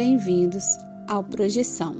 bem-vindos 0.00 0.78
ao 1.10 1.22
Projeção. 1.22 1.94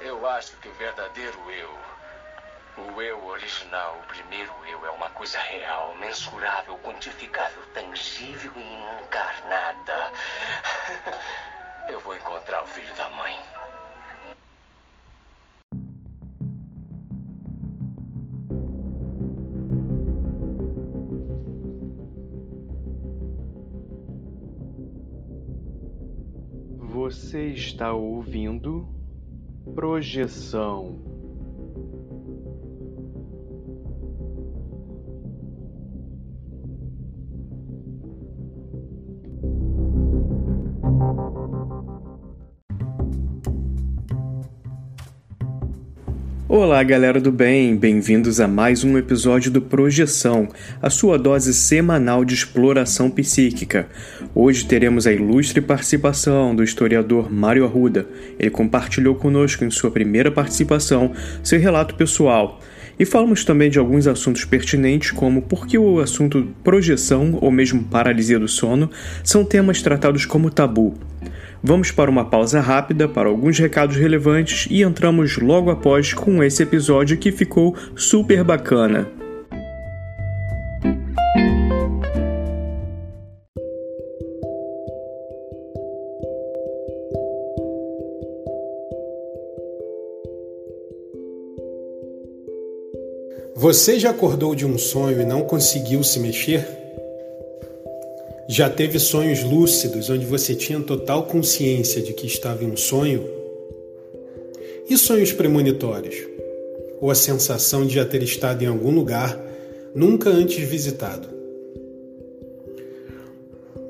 Eu 0.00 0.24
acho 0.28 0.56
que 0.58 0.68
o 0.68 0.74
verdadeiro 0.74 1.36
eu, 1.50 2.84
o 2.84 3.02
eu 3.02 3.26
original, 3.26 3.98
o 3.98 4.06
primeiro 4.06 4.52
eu, 4.70 4.86
é 4.86 4.90
uma 4.90 5.10
coisa 5.10 5.38
real, 5.40 5.92
mensurável, 5.96 6.78
quantificável, 6.84 7.62
tangível 7.74 8.52
e 8.54 9.04
encarnada. 9.04 10.12
Eu 11.88 11.98
vou 11.98 12.14
encontrar 12.14 12.62
o 12.62 12.66
filho 12.68 12.94
da 12.94 13.08
mãe. 13.10 13.36
Está 27.56 27.92
ouvindo 27.94 28.86
Projeção. 29.74 31.05
Olá, 46.56 46.82
galera 46.82 47.20
do 47.20 47.30
bem, 47.30 47.76
bem-vindos 47.76 48.40
a 48.40 48.48
mais 48.48 48.82
um 48.82 48.96
episódio 48.96 49.50
do 49.50 49.60
Projeção, 49.60 50.48
a 50.80 50.88
sua 50.88 51.18
dose 51.18 51.52
semanal 51.52 52.24
de 52.24 52.32
exploração 52.32 53.10
psíquica. 53.10 53.86
Hoje 54.34 54.64
teremos 54.64 55.06
a 55.06 55.12
ilustre 55.12 55.60
participação 55.60 56.56
do 56.56 56.64
historiador 56.64 57.30
Mário 57.30 57.66
Arruda. 57.66 58.06
Ele 58.38 58.48
compartilhou 58.48 59.14
conosco 59.16 59.64
em 59.66 59.70
sua 59.70 59.90
primeira 59.90 60.30
participação 60.30 61.12
seu 61.44 61.60
relato 61.60 61.94
pessoal. 61.94 62.58
E 62.98 63.04
falamos 63.04 63.44
também 63.44 63.68
de 63.68 63.78
alguns 63.78 64.06
assuntos 64.06 64.46
pertinentes, 64.46 65.10
como 65.10 65.42
por 65.42 65.66
que 65.66 65.76
o 65.76 66.00
assunto 66.00 66.54
projeção 66.64 67.36
ou 67.42 67.50
mesmo 67.50 67.84
paralisia 67.84 68.38
do 68.38 68.48
sono 68.48 68.90
são 69.22 69.44
temas 69.44 69.82
tratados 69.82 70.24
como 70.24 70.50
tabu. 70.50 70.94
Vamos 71.62 71.90
para 71.90 72.10
uma 72.10 72.24
pausa 72.24 72.60
rápida 72.60 73.08
para 73.08 73.28
alguns 73.28 73.58
recados 73.58 73.96
relevantes 73.96 74.66
e 74.70 74.82
entramos 74.82 75.38
logo 75.38 75.70
após 75.70 76.12
com 76.12 76.42
esse 76.42 76.62
episódio 76.62 77.18
que 77.18 77.32
ficou 77.32 77.74
super 77.94 78.44
bacana. 78.44 79.08
Você 93.56 93.98
já 93.98 94.10
acordou 94.10 94.54
de 94.54 94.66
um 94.66 94.76
sonho 94.78 95.20
e 95.20 95.24
não 95.24 95.42
conseguiu 95.42 96.04
se 96.04 96.20
mexer? 96.20 96.85
Já 98.48 98.70
teve 98.70 99.00
sonhos 99.00 99.42
lúcidos 99.42 100.08
onde 100.08 100.24
você 100.24 100.54
tinha 100.54 100.78
total 100.78 101.24
consciência 101.24 102.00
de 102.00 102.12
que 102.12 102.28
estava 102.28 102.62
em 102.62 102.70
um 102.70 102.76
sonho? 102.76 103.26
E 104.88 104.96
sonhos 104.96 105.32
premonitórios? 105.32 106.14
Ou 107.00 107.10
a 107.10 107.14
sensação 107.16 107.84
de 107.84 107.94
já 107.94 108.04
ter 108.04 108.22
estado 108.22 108.62
em 108.62 108.68
algum 108.68 108.92
lugar 108.92 109.36
nunca 109.92 110.30
antes 110.30 110.58
visitado? 110.68 111.28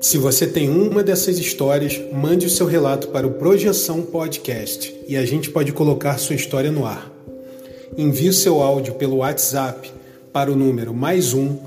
Se 0.01 0.17
você 0.17 0.47
tem 0.47 0.69
uma 0.69 1.03
dessas 1.03 1.37
histórias, 1.37 1.99
mande 2.11 2.47
o 2.47 2.49
seu 2.49 2.65
relato 2.65 3.09
para 3.09 3.27
o 3.27 3.33
Projeção 3.33 4.01
Podcast 4.01 4.95
e 5.07 5.15
a 5.15 5.25
gente 5.25 5.51
pode 5.51 5.71
colocar 5.71 6.17
sua 6.17 6.35
história 6.35 6.71
no 6.71 6.83
ar. 6.83 7.11
Envie 7.95 8.33
seu 8.33 8.59
áudio 8.61 8.95
pelo 8.95 9.17
WhatsApp 9.17 9.91
para 10.33 10.51
o 10.51 10.55
número 10.55 10.95
mais 10.95 11.33
um 11.35 11.66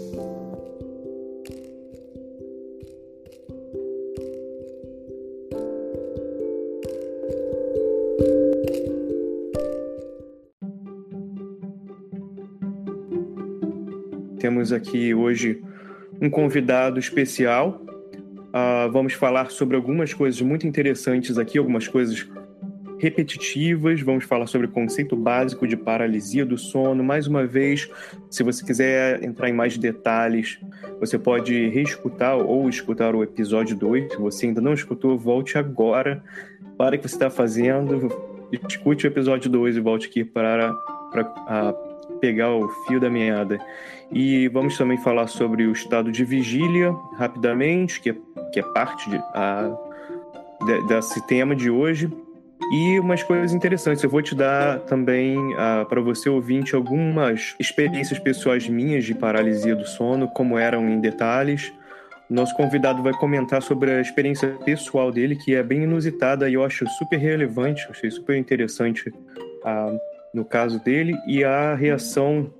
Aqui 14.71 15.13
hoje 15.13 15.61
um 16.21 16.29
convidado 16.29 16.99
especial. 16.99 17.81
Uh, 18.49 18.91
vamos 18.91 19.13
falar 19.13 19.49
sobre 19.49 19.75
algumas 19.75 20.13
coisas 20.13 20.41
muito 20.41 20.67
interessantes 20.67 21.37
aqui, 21.37 21.57
algumas 21.57 21.87
coisas 21.87 22.27
repetitivas. 23.01 24.01
Vamos 24.01 24.25
falar 24.25 24.45
sobre 24.45 24.67
o 24.67 24.69
conceito 24.69 25.15
básico 25.15 25.67
de 25.67 25.75
paralisia 25.75 26.45
do 26.45 26.57
sono. 26.57 27.03
Mais 27.03 27.25
uma 27.27 27.45
vez, 27.45 27.89
se 28.29 28.43
você 28.43 28.63
quiser 28.63 29.23
entrar 29.23 29.49
em 29.49 29.53
mais 29.53 29.77
detalhes, 29.77 30.59
você 30.99 31.17
pode 31.17 31.69
reescutar 31.69 32.37
ou 32.37 32.69
escutar 32.69 33.15
o 33.15 33.23
episódio 33.23 33.75
2. 33.75 34.13
Se 34.13 34.19
você 34.19 34.45
ainda 34.45 34.61
não 34.61 34.73
escutou, 34.73 35.17
volte 35.17 35.57
agora. 35.57 36.23
Para 36.77 36.95
o 36.95 36.99
que 36.99 37.07
você 37.07 37.15
está 37.15 37.29
fazendo, 37.29 38.09
escute 38.69 39.05
o 39.05 39.07
episódio 39.07 39.49
2 39.49 39.77
e 39.77 39.79
volte 39.79 40.07
aqui 40.07 40.23
para, 40.23 40.71
para 41.11 41.23
uh, 41.23 41.90
pegar 42.21 42.51
o 42.51 42.69
fio 42.85 42.99
da 42.99 43.09
meada. 43.09 43.59
E 44.11 44.47
vamos 44.49 44.77
também 44.77 44.97
falar 44.97 45.27
sobre 45.27 45.65
o 45.65 45.71
estado 45.71 46.11
de 46.11 46.23
vigília, 46.23 46.91
rapidamente, 47.17 47.99
que 47.99 48.11
é, 48.11 48.15
que 48.53 48.59
é 48.59 48.63
parte 48.73 49.09
de, 49.09 49.17
a, 49.17 49.75
de, 50.65 50.87
desse 50.87 51.25
tema 51.27 51.55
de 51.55 51.69
hoje. 51.69 52.09
E 52.71 52.99
umas 52.99 53.23
coisas 53.23 53.53
interessantes. 53.53 54.03
Eu 54.03 54.09
vou 54.09 54.21
te 54.21 54.35
dar 54.35 54.79
também, 54.81 55.37
uh, 55.55 55.85
para 55.89 55.99
você 55.99 56.29
ouvinte, 56.29 56.75
algumas 56.75 57.55
experiências 57.59 58.19
pessoais 58.19 58.67
minhas 58.69 59.03
de 59.03 59.15
paralisia 59.15 59.75
do 59.75 59.85
sono, 59.85 60.27
como 60.27 60.57
eram 60.57 60.87
em 60.87 60.99
detalhes. 60.99 61.73
Nosso 62.29 62.55
convidado 62.55 63.03
vai 63.03 63.11
comentar 63.13 63.61
sobre 63.61 63.91
a 63.91 63.99
experiência 63.99 64.57
pessoal 64.63 65.11
dele, 65.11 65.35
que 65.35 65.53
é 65.53 65.61
bem 65.61 65.83
inusitada 65.83 66.49
e 66.49 66.53
eu 66.53 66.63
acho 66.63 66.87
super 66.91 67.17
relevante, 67.17 67.85
achei 67.89 68.09
super 68.09 68.37
interessante 68.37 69.09
uh, 69.09 69.99
no 70.33 70.45
caso 70.45 70.79
dele, 70.83 71.15
e 71.27 71.43
a 71.43 71.75
reação 71.75 72.51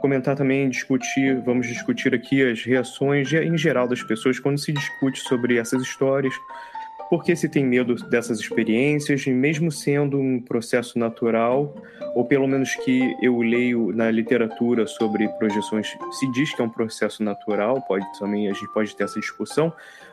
comentar 0.00 0.34
também, 0.34 0.68
discutir, 0.68 1.40
vamos 1.44 1.66
discutir 1.66 2.14
aqui 2.14 2.42
as 2.42 2.64
reações 2.64 3.30
em 3.32 3.56
geral 3.56 3.86
das 3.86 4.02
pessoas 4.02 4.38
quando 4.38 4.58
se 4.58 4.72
discute 4.72 5.20
sobre 5.20 5.58
essas 5.58 5.82
histórias, 5.82 6.34
por 7.10 7.24
que 7.24 7.34
se 7.34 7.48
tem 7.48 7.64
medo 7.64 7.96
dessas 8.08 8.38
experiências, 8.38 9.26
e 9.26 9.30
mesmo 9.30 9.70
sendo 9.70 10.16
um 10.18 10.40
processo 10.40 10.96
natural, 10.96 11.74
ou 12.14 12.24
pelo 12.24 12.46
menos 12.46 12.74
que 12.76 13.14
eu 13.20 13.40
leio 13.40 13.92
na 13.92 14.10
literatura 14.12 14.86
sobre 14.86 15.28
projeções, 15.30 15.88
se 16.12 16.30
diz 16.30 16.54
que 16.54 16.62
é 16.62 16.64
um 16.64 16.70
processo 16.70 17.22
natural, 17.22 17.82
pode 17.82 18.06
também 18.18 18.48
a 18.48 18.52
gente 18.52 18.72
pode 18.72 18.94
ter 18.94 19.04
essa 19.04 19.18
discussão, 19.18 19.72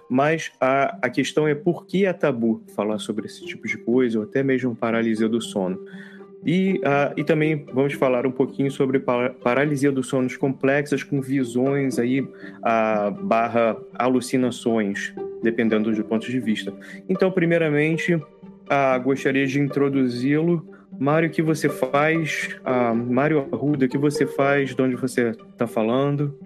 mas 0.10 0.52
a, 0.60 0.98
a 1.02 1.10
questão 1.10 1.48
é 1.48 1.54
por 1.54 1.86
que 1.86 2.06
é 2.06 2.12
tabu 2.14 2.64
falar 2.76 2.98
sobre 2.98 3.28
esse 3.28 3.46
tipo 3.46 3.68
de 3.68 3.78
coisa, 3.78 4.18
ou 4.18 4.26
até 4.26 4.42
mesmo 4.42 4.76
paralisia 4.76 5.30
do 5.30 5.40
sono. 5.40 5.80
E, 6.46 6.80
uh, 6.80 7.14
e 7.18 7.24
também 7.24 7.66
vamos 7.74 7.94
falar 7.94 8.26
um 8.26 8.32
pouquinho 8.32 8.72
sobre 8.72 9.00
paralisia 9.00 9.92
dos 9.92 10.08
sonos 10.08 10.38
complexas 10.38 11.04
com 11.04 11.22
visões 11.22 11.98
aí 12.00 12.22
uh, 12.22 13.12
barra 13.24 13.76
alucinações, 13.96 15.14
dependendo 15.42 15.92
do 15.92 16.04
ponto 16.04 16.30
de 16.30 16.40
vista. 16.40 16.74
Então, 17.10 17.32
primeiramente, 17.32 18.14
uh, 18.16 18.24
gostaria 19.04 19.46
de 19.48 19.60
introduzi-lo. 19.60 20.66
Mário, 21.00 21.28
o 21.28 21.32
que 21.32 21.42
você 21.42 21.70
faz? 21.70 22.50
Uh, 22.62 22.96
Mário 22.96 23.48
Arruda, 23.52 23.86
o 23.86 23.90
que 23.90 23.98
você 23.98 24.26
faz? 24.26 24.74
De 24.74 24.82
onde 24.82 24.96
você 24.96 25.32
está 25.52 25.68
falando? 25.68 26.38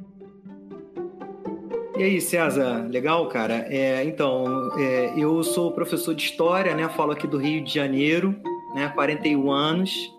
E 1.97 2.03
aí, 2.03 2.21
César, 2.21 2.87
legal, 2.89 3.27
cara? 3.27 3.65
É, 3.69 4.03
então, 4.03 4.71
é, 4.79 5.13
eu 5.15 5.43
sou 5.43 5.71
professor 5.71 6.15
de 6.15 6.23
História, 6.23 6.73
né? 6.73 6.89
Falo 6.89 7.11
aqui 7.11 7.27
do 7.27 7.37
Rio 7.37 7.63
de 7.63 7.71
Janeiro 7.71 8.35
né, 8.73 8.89
41 8.89 9.51
anos. 9.51 10.15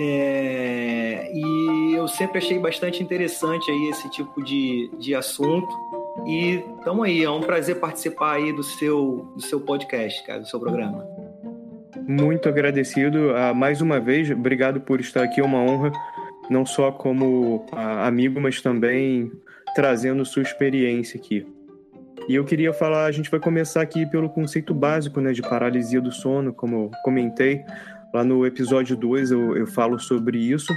É, 0.00 1.30
e 1.34 1.94
eu 1.94 2.06
sempre 2.06 2.38
achei 2.38 2.58
bastante 2.58 3.02
interessante 3.02 3.70
aí 3.70 3.88
esse 3.88 4.08
tipo 4.10 4.42
de, 4.42 4.90
de 4.98 5.14
assunto. 5.14 5.68
E 6.26 6.62
estamos 6.78 7.04
aí, 7.04 7.24
é 7.24 7.30
um 7.30 7.40
prazer 7.40 7.80
participar 7.80 8.34
aí 8.34 8.52
do 8.52 8.62
seu, 8.62 9.32
do 9.34 9.42
seu 9.42 9.60
podcast, 9.60 10.24
cara, 10.26 10.40
do 10.40 10.48
seu 10.48 10.60
programa. 10.60 11.06
Muito 12.06 12.48
agradecido. 12.48 13.30
Uh, 13.30 13.54
mais 13.54 13.80
uma 13.80 13.98
vez, 13.98 14.30
obrigado 14.30 14.80
por 14.80 15.00
estar 15.00 15.22
aqui, 15.22 15.40
é 15.40 15.44
uma 15.44 15.58
honra, 15.58 15.92
não 16.48 16.64
só 16.64 16.92
como 16.92 17.66
uh, 17.72 17.76
amigo, 18.04 18.40
mas 18.40 18.60
também 18.60 19.32
trazendo 19.74 20.24
sua 20.24 20.42
experiência 20.42 21.18
aqui. 21.18 21.46
E 22.28 22.34
eu 22.34 22.44
queria 22.44 22.74
falar, 22.74 23.06
a 23.06 23.10
gente 23.10 23.30
vai 23.30 23.40
começar 23.40 23.80
aqui 23.80 24.04
pelo 24.04 24.28
conceito 24.28 24.74
básico 24.74 25.18
né, 25.18 25.32
de 25.32 25.40
paralisia 25.40 25.98
do 25.98 26.12
sono, 26.12 26.52
como 26.52 26.76
eu 26.76 26.90
comentei. 27.02 27.64
Lá 28.12 28.22
no 28.22 28.44
episódio 28.44 28.94
2 28.94 29.30
eu, 29.30 29.56
eu 29.56 29.66
falo 29.66 29.98
sobre 29.98 30.36
isso. 30.36 30.70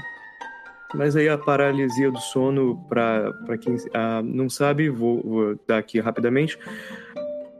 Mas 0.95 1.13
aí 1.15 1.27
a 1.27 1.37
paralisia 1.37 2.09
do 2.09 2.19
sono, 2.19 2.77
para 2.87 3.57
quem 3.59 3.75
ah, 3.93 4.21
não 4.23 4.49
sabe, 4.49 4.89
vou, 4.89 5.21
vou, 5.21 5.59
dar 5.67 5.79
aqui 5.79 5.99
rapidamente. 5.99 6.57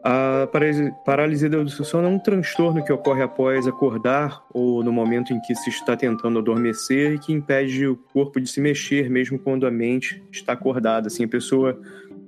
A 0.04 0.48
paralisia 1.06 1.50
do 1.50 1.70
sono 1.70 2.08
é 2.08 2.10
um 2.10 2.18
transtorno 2.18 2.84
que 2.84 2.92
ocorre 2.92 3.22
após 3.22 3.68
acordar 3.68 4.42
ou 4.54 4.84
no 4.84 4.92
momento 4.92 5.32
em 5.34 5.40
que 5.42 5.54
se 5.54 5.70
está 5.70 5.96
tentando 5.98 6.40
adormecer 6.40 7.14
e 7.14 7.20
que 7.20 7.32
impede 7.32 7.86
o 7.86 7.96
corpo 7.96 8.40
de 8.40 8.50
se 8.50 8.60
mexer, 8.60 9.10
mesmo 9.10 9.38
quando 9.38 9.68
a 9.68 9.72
mente 9.72 10.24
está 10.32 10.54
acordada. 10.54 11.08
Assim, 11.08 11.26
a 11.26 11.28
pessoa 11.28 11.80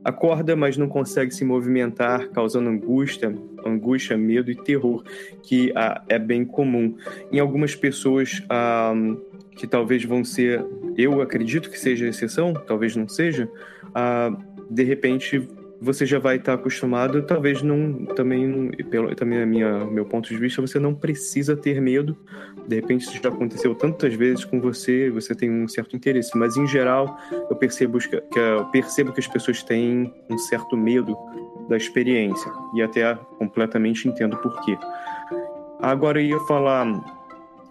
acorda, 0.03 0.55
mas 0.55 0.77
não 0.77 0.87
consegue 0.87 1.33
se 1.33 1.45
movimentar, 1.45 2.29
causando 2.29 2.69
angústia, 2.69 3.33
angústia, 3.65 4.17
medo 4.17 4.51
e 4.51 4.55
terror, 4.55 5.03
que 5.41 5.71
ah, 5.75 6.03
é 6.09 6.19
bem 6.19 6.43
comum. 6.43 6.95
Em 7.31 7.39
algumas 7.39 7.75
pessoas 7.75 8.43
ah, 8.49 8.93
que 9.55 9.65
talvez 9.65 10.03
vão 10.03 10.23
ser, 10.23 10.65
eu 10.97 11.21
acredito 11.21 11.69
que 11.69 11.79
seja 11.79 12.07
exceção, 12.07 12.53
talvez 12.53 12.95
não 12.95 13.07
seja, 13.07 13.49
ah, 13.95 14.35
de 14.69 14.83
repente 14.83 15.47
você 15.83 16.05
já 16.05 16.17
vai 16.17 16.37
estar 16.37 16.53
acostumado, 16.53 17.21
talvez 17.23 17.61
não, 17.61 18.05
também, 18.05 18.71
pelo 18.89 19.13
também 19.13 19.41
a 19.41 19.45
minha, 19.45 19.85
meu 19.85 20.05
ponto 20.05 20.29
de 20.29 20.37
vista, 20.37 20.61
você 20.61 20.79
não 20.79 20.95
precisa 20.95 21.57
ter 21.57 21.81
medo. 21.81 22.15
De 22.65 22.77
repente 22.77 23.01
isso 23.01 23.21
já 23.21 23.27
aconteceu 23.27 23.75
tantas 23.75 24.13
vezes 24.13 24.45
com 24.45 24.61
você, 24.61 25.09
você 25.09 25.35
tem 25.35 25.51
um 25.51 25.67
certo 25.67 25.93
interesse, 25.93 26.37
mas 26.37 26.55
em 26.55 26.65
geral 26.65 27.17
eu 27.49 27.55
percebo 27.57 27.99
que, 27.99 28.07
que 28.07 28.39
eu 28.39 28.65
percebo 28.67 29.11
que 29.11 29.19
as 29.19 29.27
pessoas 29.27 29.61
têm 29.61 30.13
um 30.29 30.37
certo 30.37 30.77
medo 30.77 31.17
da 31.67 31.75
experiência 31.75 32.49
e 32.73 32.81
até 32.81 33.15
completamente 33.37 34.07
entendo 34.07 34.37
por 34.37 34.57
quê. 34.63 34.77
Agora 35.81 36.21
eu 36.21 36.25
ia 36.25 36.39
falar 36.41 36.85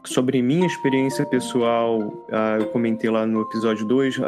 sobre 0.04 0.42
minha 0.42 0.66
experiência 0.66 1.24
pessoal, 1.24 2.26
ah, 2.30 2.58
eu 2.60 2.66
comentei 2.66 3.08
lá 3.08 3.24
no 3.24 3.40
episódio 3.40 3.86
2, 3.86 4.20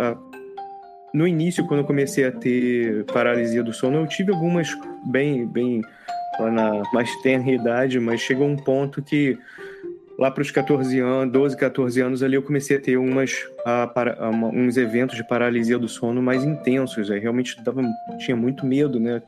no 1.14 1.28
início, 1.28 1.64
quando 1.66 1.80
eu 1.80 1.86
comecei 1.86 2.24
a 2.24 2.32
ter 2.32 3.04
paralisia 3.04 3.62
do 3.62 3.72
sono, 3.72 3.98
eu 3.98 4.06
tive 4.08 4.32
algumas 4.32 4.68
bem, 5.06 5.46
bem 5.46 5.80
lá 6.40 6.50
na 6.50 6.82
mais 6.92 7.08
tenra 7.22 7.52
idade, 7.52 8.00
mas 8.00 8.20
chegou 8.20 8.48
um 8.48 8.56
ponto 8.56 9.00
que 9.00 9.38
lá 10.18 10.28
para 10.28 10.42
os 10.42 10.50
14 10.50 10.98
anos, 10.98 11.32
12, 11.32 11.56
14 11.56 12.00
anos 12.00 12.22
ali, 12.24 12.34
eu 12.34 12.42
comecei 12.42 12.78
a 12.78 12.80
ter 12.80 12.96
umas, 12.96 13.48
a, 13.64 13.88
a, 14.24 14.28
uma, 14.28 14.48
uns 14.48 14.76
eventos 14.76 15.16
de 15.16 15.22
paralisia 15.22 15.78
do 15.78 15.86
sono 15.86 16.20
mais 16.20 16.42
intensos. 16.42 17.08
Aí 17.12 17.20
realmente 17.20 17.62
dava, 17.62 17.80
tinha 18.18 18.36
muito 18.36 18.66
medo, 18.66 18.98
né? 18.98 19.22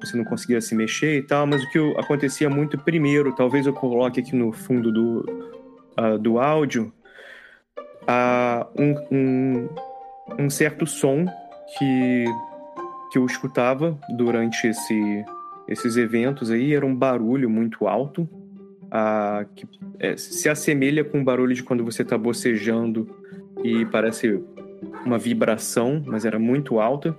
Você 0.00 0.14
não 0.14 0.24
conseguia 0.24 0.60
se 0.60 0.74
mexer 0.74 1.16
e 1.16 1.22
tal, 1.22 1.46
mas 1.46 1.62
o 1.62 1.70
que 1.70 1.78
acontecia 1.96 2.50
muito 2.50 2.76
primeiro, 2.76 3.34
talvez 3.34 3.66
eu 3.66 3.72
coloque 3.72 4.20
aqui 4.20 4.36
no 4.36 4.52
fundo 4.52 4.92
do, 4.92 5.24
uh, 5.98 6.18
do 6.18 6.38
áudio, 6.38 6.92
uh, 8.02 8.66
um, 8.78 8.94
um 9.10 9.87
um 10.38 10.50
certo 10.50 10.86
som 10.86 11.26
que, 11.78 12.24
que 13.12 13.18
eu 13.18 13.26
escutava 13.26 13.98
durante 14.16 14.66
esse, 14.66 15.24
esses 15.68 15.96
eventos 15.96 16.50
aí, 16.50 16.74
era 16.74 16.84
um 16.84 16.94
barulho 16.94 17.48
muito 17.48 17.86
alto, 17.86 18.28
que 19.54 19.66
é, 19.98 20.16
se 20.16 20.48
assemelha 20.48 21.04
com 21.04 21.20
o 21.20 21.24
barulho 21.24 21.54
de 21.54 21.62
quando 21.62 21.84
você 21.84 22.02
está 22.02 22.16
bocejando 22.16 23.08
e 23.62 23.84
parece 23.86 24.42
uma 25.04 25.18
vibração, 25.18 26.02
mas 26.06 26.24
era 26.24 26.38
muito 26.38 26.80
alta. 26.80 27.16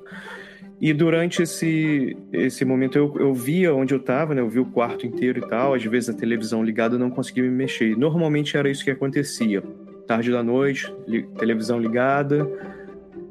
E 0.82 0.94
durante 0.94 1.44
esse, 1.44 2.16
esse 2.32 2.64
momento 2.64 2.98
eu, 2.98 3.14
eu 3.20 3.34
via 3.34 3.76
onde 3.76 3.94
eu 3.94 4.00
estava, 4.00 4.34
né? 4.34 4.42
Eu 4.42 4.50
vi 4.50 4.60
o 4.60 4.66
quarto 4.66 5.06
inteiro 5.06 5.40
e 5.40 5.48
tal. 5.48 5.74
Às 5.74 5.84
vezes 5.84 6.10
a 6.10 6.14
televisão 6.14 6.64
ligada 6.64 6.96
eu 6.96 7.00
não 7.00 7.10
conseguia 7.10 7.44
me 7.44 7.50
mexer. 7.50 7.98
Normalmente 7.98 8.56
era 8.56 8.70
isso 8.70 8.84
que 8.84 8.90
acontecia. 8.90 9.62
Tarde 10.08 10.32
da 10.32 10.42
noite, 10.42 10.92
li, 11.06 11.24
televisão 11.38 11.80
ligada, 11.80 12.50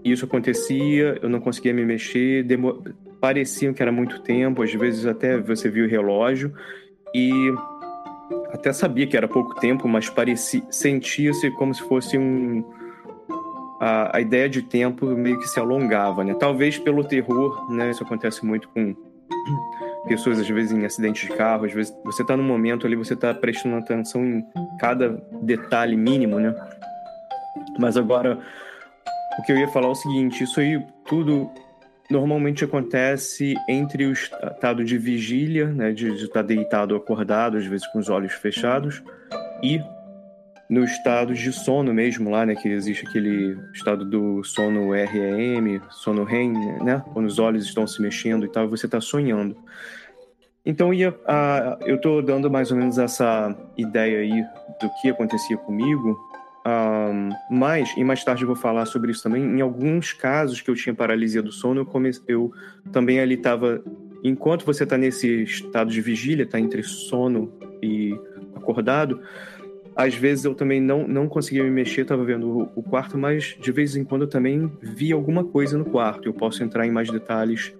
isso 0.04 0.24
acontecia, 0.24 1.18
eu 1.22 1.28
não 1.28 1.40
conseguia 1.40 1.72
me 1.72 1.84
mexer, 1.84 2.42
demo... 2.42 2.82
parecia 3.20 3.72
que 3.72 3.82
era 3.82 3.92
muito 3.92 4.20
tempo, 4.20 4.62
às 4.62 4.72
vezes 4.72 5.06
até 5.06 5.38
você 5.38 5.68
viu 5.68 5.86
o 5.86 5.88
relógio 5.88 6.52
e 7.14 7.52
até 8.52 8.72
sabia 8.72 9.06
que 9.06 9.16
era 9.16 9.28
pouco 9.28 9.54
tempo, 9.54 9.88
mas 9.88 10.08
parecia, 10.08 10.62
sentia-se 10.70 11.50
como 11.52 11.74
se 11.74 11.82
fosse 11.82 12.18
um 12.18 12.64
a, 13.80 14.16
a, 14.16 14.20
ideia 14.20 14.48
de 14.48 14.62
tempo 14.62 15.06
meio 15.06 15.38
que 15.38 15.46
se 15.46 15.58
alongava, 15.60 16.24
né? 16.24 16.34
Talvez 16.34 16.78
pelo 16.78 17.04
terror, 17.04 17.70
né? 17.70 17.90
Isso 17.90 18.02
acontece 18.02 18.44
muito 18.44 18.68
com 18.70 18.94
pessoas 20.08 20.40
às 20.40 20.48
vezes 20.48 20.72
em 20.72 20.84
acidentes 20.84 21.28
de 21.28 21.36
carro, 21.36 21.64
às 21.64 21.72
vezes 21.72 21.94
você 22.04 22.22
está 22.22 22.36
num 22.36 22.42
momento 22.42 22.86
ali, 22.86 22.96
você 22.96 23.14
está 23.14 23.32
prestando 23.32 23.76
atenção 23.76 24.24
em 24.24 24.44
cada 24.80 25.22
detalhe 25.42 25.96
mínimo, 25.96 26.40
né? 26.40 26.54
Mas 27.78 27.96
agora 27.96 28.38
o 29.38 29.42
que 29.42 29.52
eu 29.52 29.56
ia 29.56 29.68
falar 29.68 29.86
é 29.86 29.90
o 29.90 29.94
seguinte: 29.94 30.42
isso 30.42 30.60
aí 30.60 30.82
tudo 31.06 31.50
normalmente 32.10 32.64
acontece 32.64 33.54
entre 33.68 34.06
o 34.06 34.12
estado 34.12 34.84
de 34.84 34.96
vigília, 34.98 35.66
né, 35.66 35.92
de, 35.92 36.08
estar 36.14 36.42
deitado 36.42 36.96
acordado, 36.96 37.56
às 37.56 37.66
vezes 37.66 37.86
com 37.88 37.98
os 37.98 38.08
olhos 38.08 38.32
fechados, 38.32 39.02
e 39.62 39.80
no 40.70 40.84
estado 40.84 41.34
de 41.34 41.52
sono 41.52 41.92
mesmo 41.92 42.30
lá, 42.30 42.46
né, 42.46 42.54
que 42.54 42.68
existe 42.68 43.06
aquele 43.06 43.58
estado 43.74 44.04
do 44.04 44.42
sono 44.42 44.90
REM, 44.92 45.80
sono 45.90 46.24
REM, 46.24 46.52
né, 46.82 47.02
quando 47.12 47.26
os 47.26 47.38
olhos 47.38 47.66
estão 47.66 47.86
se 47.86 48.00
mexendo 48.00 48.46
e 48.46 48.48
tal, 48.48 48.68
você 48.68 48.86
está 48.86 49.00
sonhando. 49.00 49.56
Então 50.64 50.92
ia, 50.92 51.10
uh, 51.10 51.82
eu 51.86 51.96
estou 51.96 52.22
dando 52.22 52.50
mais 52.50 52.70
ou 52.70 52.76
menos 52.76 52.98
essa 52.98 53.56
ideia 53.76 54.20
aí 54.20 54.42
do 54.80 54.90
que 55.00 55.08
acontecia 55.08 55.56
comigo 55.56 56.27
um, 56.66 57.30
mas, 57.50 57.94
e 57.96 58.04
mais 58.04 58.22
tarde 58.22 58.42
eu 58.42 58.46
vou 58.46 58.56
falar 58.56 58.84
sobre 58.84 59.10
isso 59.10 59.22
também, 59.22 59.42
em 59.42 59.60
alguns 59.60 60.12
casos 60.12 60.60
que 60.60 60.70
eu 60.70 60.74
tinha 60.74 60.94
paralisia 60.94 61.42
do 61.42 61.52
sono, 61.52 61.80
eu, 61.80 62.12
eu 62.26 62.52
também 62.92 63.20
ali 63.20 63.34
estava. 63.34 63.82
Enquanto 64.22 64.66
você 64.66 64.82
está 64.84 64.98
nesse 64.98 65.44
estado 65.44 65.90
de 65.90 66.00
vigília, 66.00 66.42
está 66.42 66.58
entre 66.58 66.82
sono 66.82 67.52
e 67.80 68.18
acordado, 68.54 69.22
às 69.94 70.14
vezes 70.14 70.44
eu 70.44 70.54
também 70.54 70.80
não, 70.80 71.06
não 71.06 71.28
conseguia 71.28 71.62
me 71.62 71.70
mexer, 71.70 72.02
estava 72.02 72.24
vendo 72.24 72.48
o, 72.48 72.62
o, 72.76 72.82
quarto, 72.82 73.16
mas 73.16 73.56
de 73.60 73.72
vez 73.72 73.96
em 73.96 74.04
quando 74.04 74.22
eu 74.22 74.28
também 74.28 74.70
via 74.82 75.14
alguma 75.14 75.44
coisa 75.44 75.78
no 75.78 75.84
quarto. 75.84 76.28
Eu 76.28 76.34
posso 76.34 76.62
entrar 76.62 76.86
em 76.86 76.90
mais 76.90 77.10
detalhes 77.10 77.74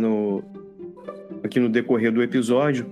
no, 0.00 0.42
aqui 1.42 1.58
no 1.58 1.68
decorrer 1.68 2.12
do 2.12 2.22
episódio. 2.22 2.86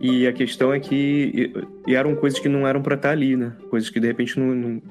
E 0.00 0.26
a 0.26 0.32
questão 0.32 0.72
é 0.72 0.78
que 0.78 1.52
e 1.86 1.94
eram 1.94 2.14
coisas 2.14 2.38
que 2.38 2.48
não 2.48 2.66
eram 2.66 2.80
para 2.82 2.94
estar 2.94 3.08
tá 3.08 3.12
ali, 3.12 3.36
né? 3.36 3.56
Coisas 3.68 3.90
que 3.90 3.98
de 3.98 4.06
repente 4.06 4.38
não, 4.38 4.54
não 4.54 4.82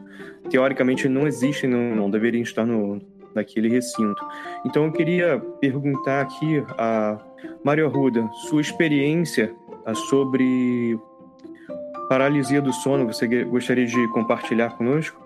teoricamente 0.49 1.07
não 1.07 1.27
existem, 1.27 1.69
não, 1.69 1.95
não 1.95 2.09
deveriam 2.09 2.43
estar 2.43 2.65
no 2.65 3.01
naquele 3.33 3.69
recinto. 3.69 4.21
Então 4.65 4.85
eu 4.85 4.91
queria 4.91 5.39
perguntar 5.61 6.21
aqui 6.21 6.63
a 6.77 7.19
Mário 7.63 7.85
Arruda, 7.85 8.27
sua 8.49 8.61
experiência 8.61 9.53
ah, 9.85 9.93
sobre 9.93 10.97
paralisia 12.09 12.61
do 12.61 12.73
sono, 12.73 13.05
você 13.05 13.27
gostaria 13.45 13.85
de 13.85 14.07
compartilhar 14.09 14.71
conosco? 14.71 15.21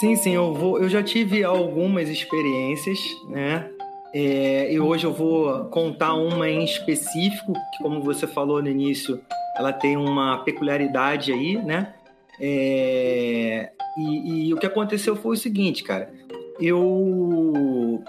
Sim, 0.00 0.16
sim, 0.16 0.34
eu 0.34 0.52
vou. 0.52 0.78
Eu 0.78 0.88
já 0.88 1.02
tive 1.02 1.42
algumas 1.44 2.08
experiências, 2.08 2.98
né? 3.28 3.70
É, 4.12 4.72
e 4.72 4.80
hoje 4.80 5.04
eu 5.04 5.12
vou 5.12 5.66
contar 5.66 6.14
uma 6.14 6.48
em 6.48 6.64
específico, 6.64 7.52
que 7.52 7.82
como 7.82 8.00
você 8.02 8.26
falou 8.26 8.62
no 8.62 8.68
início, 8.68 9.20
ela 9.56 9.72
tem 9.72 9.96
uma 9.96 10.38
peculiaridade 10.38 11.32
aí, 11.32 11.56
né? 11.56 11.94
É, 12.40 13.70
e, 13.96 14.48
e, 14.48 14.54
o 14.54 14.56
que 14.56 14.66
aconteceu 14.66 15.16
foi 15.16 15.34
o 15.34 15.38
seguinte, 15.38 15.82
cara. 15.82 16.12
Eu. 16.60 18.02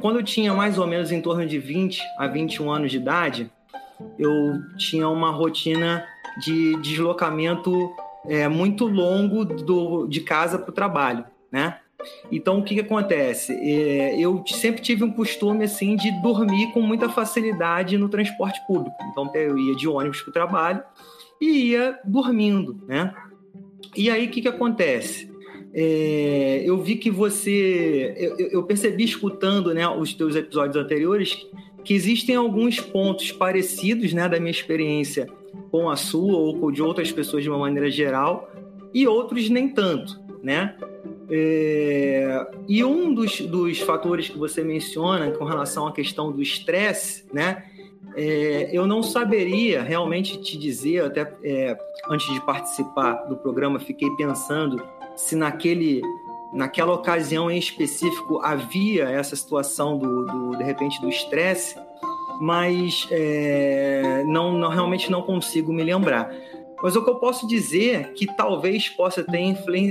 Quando 0.00 0.18
eu 0.18 0.22
tinha 0.22 0.52
mais 0.52 0.78
ou 0.78 0.86
menos 0.86 1.10
em 1.10 1.20
torno 1.20 1.46
de 1.46 1.58
20 1.58 2.02
a 2.18 2.26
21 2.26 2.70
anos 2.70 2.90
de 2.90 2.98
idade, 2.98 3.50
eu 4.18 4.60
tinha 4.76 5.08
uma 5.08 5.30
rotina 5.30 6.04
de 6.38 6.76
deslocamento 6.80 7.94
é, 8.26 8.48
muito 8.48 8.86
longo 8.86 9.44
do, 9.44 10.06
de 10.06 10.20
casa 10.20 10.58
para 10.58 10.70
o 10.70 10.74
trabalho, 10.74 11.24
né? 11.50 11.78
Então, 12.30 12.58
o 12.58 12.62
que, 12.62 12.74
que 12.74 12.80
acontece? 12.80 13.52
É, 13.52 14.18
eu 14.18 14.42
sempre 14.46 14.82
tive 14.82 15.04
um 15.04 15.10
costume 15.10 15.64
assim 15.64 15.96
de 15.96 16.10
dormir 16.22 16.72
com 16.72 16.80
muita 16.80 17.08
facilidade 17.08 17.98
no 17.98 18.08
transporte 18.08 18.60
público. 18.66 18.96
Então, 19.10 19.30
eu 19.34 19.58
ia 19.58 19.74
de 19.74 19.88
ônibus 19.88 20.20
para 20.22 20.30
o 20.30 20.32
trabalho 20.32 20.82
e 21.40 21.70
ia 21.70 21.98
dormindo, 22.04 22.80
né? 22.86 23.14
E 23.96 24.10
aí, 24.10 24.26
o 24.26 24.30
que, 24.30 24.42
que 24.42 24.48
acontece? 24.48 25.30
É, 25.74 26.62
eu 26.64 26.78
vi 26.78 26.96
que 26.96 27.10
você. 27.10 28.14
Eu, 28.16 28.48
eu, 28.50 28.62
percebi 28.62 29.04
escutando 29.04 29.72
né, 29.72 29.88
os 29.88 30.12
teus 30.12 30.36
episódios 30.36 30.76
anteriores 30.76 31.46
que 31.82 31.94
existem 31.94 32.36
alguns 32.36 32.78
pontos 32.78 33.32
parecidos 33.32 34.12
né, 34.12 34.28
da 34.28 34.38
minha 34.38 34.50
experiência 34.50 35.26
com 35.70 35.88
a 35.88 35.96
sua 35.96 36.36
ou 36.36 36.58
com 36.58 36.70
de 36.70 36.82
outras 36.82 37.10
pessoas 37.10 37.42
de 37.42 37.48
uma 37.48 37.58
maneira 37.58 37.90
geral, 37.90 38.50
e 38.92 39.06
outros 39.08 39.48
nem 39.48 39.68
tanto, 39.68 40.20
né? 40.42 40.76
É, 41.30 42.46
e 42.68 42.84
um 42.84 43.12
dos, 43.14 43.40
dos 43.40 43.78
fatores 43.80 44.28
que 44.28 44.38
você 44.38 44.62
menciona 44.62 45.30
com 45.30 45.44
relação 45.44 45.86
à 45.86 45.92
questão 45.92 46.30
do 46.32 46.42
estresse, 46.42 47.24
né? 47.32 47.64
É, 48.14 48.68
eu 48.72 48.86
não 48.86 49.02
saberia 49.02 49.82
realmente 49.82 50.40
te 50.42 50.58
dizer, 50.58 51.04
até 51.04 51.32
é, 51.42 51.78
antes 52.10 52.32
de 52.32 52.40
participar 52.44 53.24
do 53.24 53.36
programa, 53.36 53.80
fiquei 53.80 54.10
pensando 54.16 54.82
se 55.16 55.34
naquele, 55.34 56.02
naquela 56.52 56.92
ocasião 56.92 57.50
em 57.50 57.58
específico 57.58 58.40
havia 58.42 59.04
essa 59.04 59.34
situação 59.34 59.96
do, 59.96 60.26
do 60.26 60.56
de 60.56 60.64
repente 60.64 61.00
do 61.00 61.08
estresse, 61.08 61.76
mas 62.40 63.06
é, 63.10 64.24
não, 64.26 64.52
não, 64.52 64.68
realmente 64.68 65.10
não 65.10 65.22
consigo 65.22 65.72
me 65.72 65.82
lembrar. 65.82 66.34
Mas 66.82 66.96
o 66.96 67.04
que 67.04 67.10
eu 67.10 67.16
posso 67.16 67.46
dizer 67.46 68.12
que 68.14 68.26
talvez 68.26 68.88
possa 68.88 69.22
ter 69.22 69.38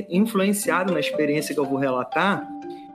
influenciado 0.10 0.92
na 0.92 1.00
experiência 1.00 1.54
que 1.54 1.60
eu 1.60 1.66
vou 1.66 1.78
relatar 1.78 2.46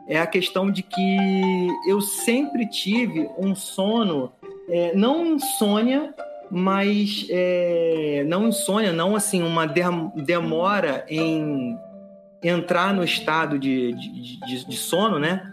é 0.07 0.21
a 0.21 0.27
questão 0.27 0.71
de 0.71 0.83
que 0.83 1.69
eu 1.87 2.01
sempre 2.01 2.69
tive 2.69 3.29
um 3.39 3.55
sono, 3.55 4.33
é, 4.69 4.95
não 4.95 5.27
insônia, 5.27 6.15
mas 6.51 7.27
é, 7.29 8.25
não 8.29 8.49
insônia, 8.49 8.93
não 8.93 9.17
assim, 9.17 9.43
uma 9.43 9.67
demora 9.67 11.05
em 11.09 11.77
entrar 12.43 12.95
no 12.95 13.03
estado 13.03 13.59
de, 13.59 13.93
de, 13.95 14.41
de, 14.47 14.69
de 14.69 14.77
sono, 14.77 15.19
né? 15.19 15.51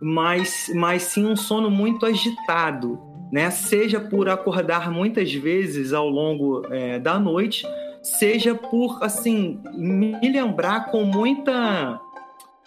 Mas, 0.00 0.70
mas 0.74 1.02
sim 1.02 1.24
um 1.24 1.36
sono 1.36 1.70
muito 1.70 2.04
agitado, 2.04 2.98
né? 3.30 3.50
Seja 3.50 4.00
por 4.00 4.28
acordar 4.28 4.90
muitas 4.90 5.32
vezes 5.32 5.92
ao 5.92 6.08
longo 6.08 6.66
é, 6.72 6.98
da 6.98 7.20
noite, 7.20 7.64
seja 8.02 8.54
por 8.54 9.02
assim 9.02 9.60
me 9.74 10.18
lembrar 10.30 10.90
com 10.90 11.04
muita 11.04 12.00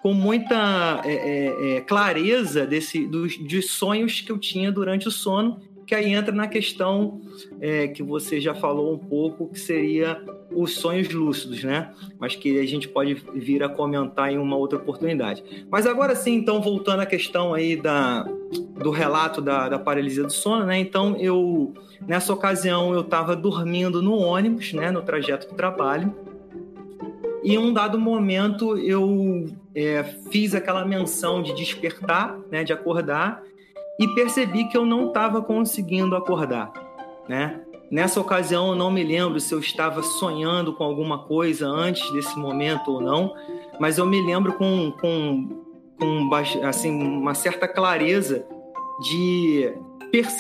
com 0.02 0.14
muita 0.14 1.02
é, 1.04 1.14
é, 1.14 1.78
é 1.78 1.82
clareza 1.82 2.66
desse 2.66 3.06
dos, 3.08 3.38
dos 3.38 3.72
sonhos 3.72 4.22
que 4.22 4.32
eu 4.32 4.38
tinha 4.38 4.72
durante 4.72 5.08
o 5.08 5.12
sono 5.12 5.60
que 5.86 5.94
aí 5.94 6.14
entra 6.14 6.34
na 6.34 6.48
questão 6.48 7.22
é, 7.62 7.88
que 7.88 8.02
você 8.02 8.42
já 8.42 8.56
falou 8.56 8.94
um 8.94 8.98
pouco, 8.98 9.48
que 9.50 9.60
seria 9.60 10.22
os 10.52 10.76
sonhos 10.76 11.10
lúcidos, 11.10 11.64
né? 11.64 11.94
Mas 12.20 12.36
que 12.36 12.60
a 12.60 12.66
gente 12.66 12.88
pode 12.88 13.14
vir 13.36 13.62
a 13.62 13.70
comentar 13.70 14.32
em 14.32 14.38
uma 14.38 14.56
outra 14.56 14.80
oportunidade. 14.80 15.44
Mas 15.70 15.86
agora 15.86 16.16
sim, 16.16 16.34
então, 16.34 16.62
voltando 16.62 17.02
à 17.02 17.06
questão 17.06 17.54
aí 17.54 17.76
da, 17.76 18.24
do 18.82 18.90
relato 18.90 19.42
da, 19.42 19.70
da 19.70 19.78
paralisia 19.78 20.24
do 20.24 20.32
sono, 20.32 20.66
né? 20.66 20.80
Então, 20.80 21.16
eu, 21.18 21.74
nessa 22.08 22.34
ocasião, 22.34 22.94
eu 22.94 23.02
estava 23.02 23.36
dormindo 23.36 24.02
no 24.02 24.16
ônibus, 24.16 24.74
né? 24.74 24.90
No 24.90 25.04
trajeto 25.04 25.50
do 25.50 25.56
trabalho. 25.56 26.14
E 27.44 27.54
em 27.54 27.58
um 27.60 27.72
dado 27.72 28.00
momento, 28.00 28.76
eu 28.76 29.46
é, 29.76 30.04
fiz 30.32 30.56
aquela 30.56 30.84
menção 30.84 31.44
de 31.44 31.54
despertar, 31.54 32.40
né? 32.50 32.64
De 32.64 32.74
acordar 32.74 33.44
e 34.00 34.08
percebi 34.10 34.66
que 34.66 34.78
eu 34.78 34.86
não 34.86 35.08
estava 35.08 35.42
conseguindo 35.42 36.16
acordar, 36.16 36.72
né? 37.28 37.62
Nessa 37.92 38.20
ocasião 38.20 38.70
eu 38.70 38.76
não 38.76 38.90
me 38.90 39.04
lembro 39.04 39.40
se 39.40 39.54
eu 39.54 39.60
estava 39.60 40.02
sonhando 40.02 40.74
com 40.74 40.84
alguma 40.84 41.20
coisa 41.20 41.68
antes 41.68 42.12
desse 42.12 42.38
momento 42.38 42.92
ou 42.92 43.00
não, 43.00 43.34
mas 43.80 43.98
eu 43.98 44.06
me 44.06 44.22
lembro 44.22 44.54
com, 44.54 44.92
com, 45.00 45.64
com 46.00 46.30
assim, 46.64 46.92
uma 46.92 47.36
certa 47.36 47.68
clareza 47.68 48.46
de 49.02 49.72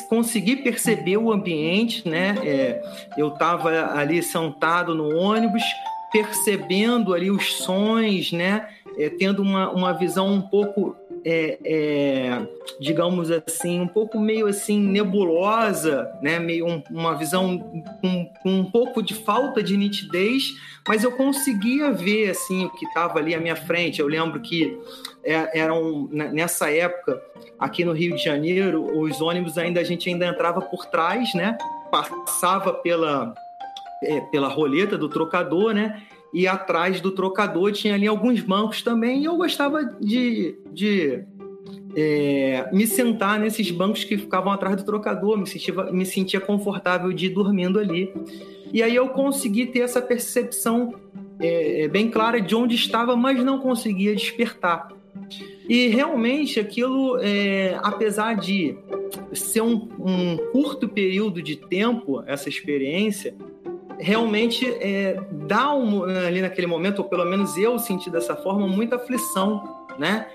conseguir 0.09 0.57
perceber 0.57 1.17
o 1.17 1.31
ambiente, 1.31 2.07
né? 2.07 2.35
É, 2.43 2.81
eu 3.17 3.27
estava 3.27 3.93
ali 3.93 4.23
sentado 4.23 4.95
no 4.95 5.15
ônibus, 5.15 5.63
percebendo 6.11 7.13
ali 7.13 7.29
os 7.29 7.57
sons, 7.57 8.31
né? 8.31 8.69
É, 8.97 9.09
tendo 9.09 9.41
uma, 9.41 9.69
uma 9.71 9.91
visão 9.91 10.33
um 10.33 10.41
pouco 10.41 10.95
é, 11.25 11.57
é, 11.65 12.47
digamos 12.79 13.31
assim, 13.31 13.79
um 13.79 13.87
pouco 13.87 14.19
meio 14.19 14.45
assim 14.45 14.79
nebulosa, 14.79 16.07
né? 16.21 16.37
Meio 16.37 16.67
um, 16.67 16.83
uma 16.91 17.15
visão 17.15 17.57
com, 17.99 18.31
um, 18.45 18.59
um 18.59 18.63
pouco 18.63 19.01
de 19.01 19.15
falta 19.15 19.63
de 19.63 19.75
nitidez, 19.75 20.53
mas 20.87 21.03
eu 21.03 21.11
conseguia 21.13 21.91
ver 21.91 22.29
assim 22.29 22.65
o 22.65 22.69
que 22.69 22.85
estava 22.85 23.17
ali 23.17 23.33
à 23.33 23.39
minha 23.39 23.55
frente. 23.55 23.99
Eu 23.99 24.07
lembro 24.07 24.39
que 24.39 24.77
é, 25.23 25.59
eram 25.59 26.07
nessa 26.11 26.69
época 26.69 27.19
aqui 27.59 27.83
no 27.83 27.91
Rio 27.91 28.15
de 28.15 28.23
Janeiro, 28.23 28.85
os 28.99 29.19
ônibus 29.19 29.57
ainda 29.57 29.79
a 29.79 29.83
gente 29.83 30.07
ainda 30.07 30.27
entrava 30.27 30.61
por 30.61 30.85
trás, 30.85 31.33
né? 31.33 31.57
Passava 31.89 32.71
pela 32.71 33.33
é, 34.03 34.21
pela 34.21 34.47
roleta 34.47 34.95
do 34.95 35.09
trocador, 35.09 35.73
né? 35.73 36.03
E 36.35 36.49
atrás 36.49 36.99
do 36.99 37.11
trocador 37.11 37.71
tinha 37.71 37.93
ali 37.93 38.05
alguns 38.05 38.41
bancos 38.41 38.81
também, 38.81 39.21
e 39.21 39.25
eu 39.25 39.37
gostava 39.37 39.85
de, 39.85 40.59
de 40.73 41.23
é, 41.95 42.67
me 42.73 42.85
sentar 42.85 43.39
nesses 43.39 43.71
bancos 43.71 44.03
que 44.03 44.17
ficavam 44.17 44.51
atrás 44.51 44.75
do 44.75 44.83
trocador, 44.83 45.37
me 45.37 45.47
sentia, 45.47 45.73
me 45.93 46.05
sentia 46.05 46.41
confortável 46.41 47.13
de 47.13 47.27
ir 47.27 47.29
dormindo 47.29 47.79
ali. 47.79 48.13
E 48.73 48.83
aí 48.83 48.93
eu 48.93 49.07
consegui 49.07 49.67
ter 49.67 49.79
essa 49.79 50.01
percepção 50.01 50.93
é, 51.39 51.83
é 51.83 51.87
bem 51.87 52.11
clara 52.11 52.41
de 52.41 52.53
onde 52.53 52.75
estava, 52.75 53.15
mas 53.15 53.41
não 53.41 53.59
conseguia 53.59 54.13
despertar. 54.13 54.89
E 55.69 55.87
realmente 55.87 56.59
aquilo, 56.59 57.17
é, 57.21 57.79
apesar 57.81 58.33
de 58.35 58.77
ser 59.31 59.61
um, 59.61 59.87
um 59.97 60.35
curto 60.51 60.89
período 60.89 61.41
de 61.41 61.55
tempo, 61.55 62.21
essa 62.27 62.49
experiência, 62.49 63.33
realmente 63.99 64.65
é, 64.79 65.19
dá 65.31 65.73
um, 65.73 66.03
ali 66.03 66.41
naquele 66.41 66.67
momento, 66.67 66.99
ou 66.99 67.05
pelo 67.05 67.25
menos 67.25 67.57
eu 67.57 67.77
senti 67.79 68.09
dessa 68.09 68.35
forma, 68.35 68.67
muita 68.67 68.95
aflição, 68.95 69.85
né? 69.97 70.27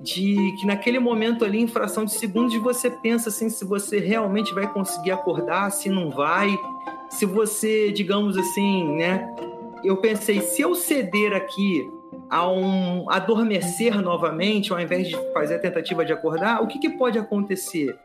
De 0.00 0.54
que 0.58 0.66
naquele 0.66 0.98
momento 0.98 1.44
ali, 1.44 1.60
em 1.60 1.66
fração 1.66 2.04
de 2.04 2.12
segundos, 2.12 2.54
você 2.56 2.90
pensa 2.90 3.30
assim, 3.30 3.48
se 3.48 3.64
você 3.64 3.98
realmente 3.98 4.54
vai 4.54 4.70
conseguir 4.72 5.12
acordar, 5.12 5.70
se 5.70 5.88
não 5.88 6.10
vai, 6.10 6.58
se 7.08 7.24
você, 7.24 7.90
digamos 7.90 8.36
assim, 8.36 8.96
né? 8.96 9.34
Eu 9.82 9.96
pensei, 9.96 10.40
se 10.40 10.60
eu 10.60 10.74
ceder 10.74 11.32
aqui 11.32 11.88
a 12.28 12.48
um 12.50 13.10
adormecer 13.10 14.00
novamente, 14.02 14.72
ao 14.72 14.80
invés 14.80 15.08
de 15.08 15.16
fazer 15.32 15.54
a 15.54 15.58
tentativa 15.58 16.04
de 16.04 16.12
acordar, 16.12 16.62
o 16.62 16.66
que, 16.66 16.78
que 16.78 16.90
pode 16.90 17.18
acontecer, 17.18 17.96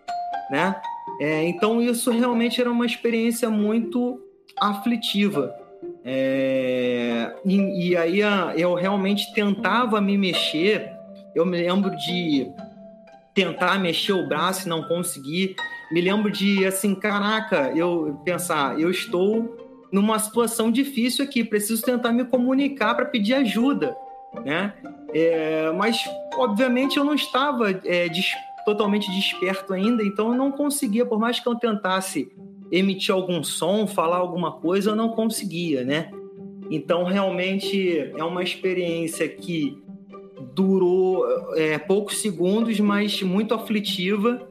né? 0.49 0.75
É, 1.19 1.43
então 1.43 1.81
isso 1.81 2.09
realmente 2.11 2.61
era 2.61 2.71
uma 2.71 2.85
experiência 2.85 3.49
muito 3.49 4.19
aflitiva. 4.59 5.53
É, 6.03 7.35
e, 7.45 7.89
e, 7.89 7.97
aí 7.97 8.19
eu 8.55 8.73
realmente 8.73 9.33
tentava 9.33 9.99
me 10.01 10.17
mexer. 10.17 10.91
Eu 11.35 11.45
me 11.45 11.57
lembro 11.57 11.95
de 11.95 12.51
tentar 13.33 13.79
mexer 13.79 14.13
o 14.13 14.27
braço 14.27 14.65
e 14.65 14.69
não 14.69 14.83
conseguir. 14.83 15.55
Me 15.91 16.01
lembro 16.01 16.31
de 16.31 16.65
assim, 16.65 16.95
caraca, 16.95 17.71
eu 17.75 18.19
pensar, 18.23 18.79
eu 18.79 18.89
estou 18.89 19.57
numa 19.91 20.17
situação 20.17 20.71
difícil 20.71 21.23
aqui, 21.23 21.43
preciso 21.43 21.83
tentar 21.83 22.11
me 22.11 22.25
comunicar 22.25 22.95
para 22.95 23.05
pedir 23.05 23.35
ajuda, 23.35 23.95
né? 24.43 24.73
É, 25.13 25.71
mas 25.71 26.03
obviamente 26.35 26.97
eu 26.97 27.03
não 27.03 27.13
estava 27.13 27.69
é, 27.85 28.09
des 28.09 28.33
totalmente 28.65 29.11
desperto 29.11 29.73
ainda, 29.73 30.03
então 30.03 30.29
eu 30.29 30.35
não 30.35 30.51
conseguia, 30.51 31.05
por 31.05 31.19
mais 31.19 31.39
que 31.39 31.47
eu 31.47 31.55
tentasse 31.55 32.31
emitir 32.73 33.13
algum 33.13 33.43
som, 33.43 33.85
falar 33.85 34.17
alguma 34.17 34.53
coisa, 34.53 34.89
eu 34.89 34.95
não 34.95 35.09
conseguia, 35.09 35.83
né? 35.83 36.11
Então, 36.71 37.03
realmente 37.03 37.99
é 38.17 38.23
uma 38.23 38.41
experiência 38.41 39.29
que 39.29 39.77
durou 40.55 41.23
é, 41.55 41.77
poucos 41.77 42.19
segundos, 42.19 42.79
mas 42.79 43.21
muito 43.21 43.53
aflitiva. 43.53 44.41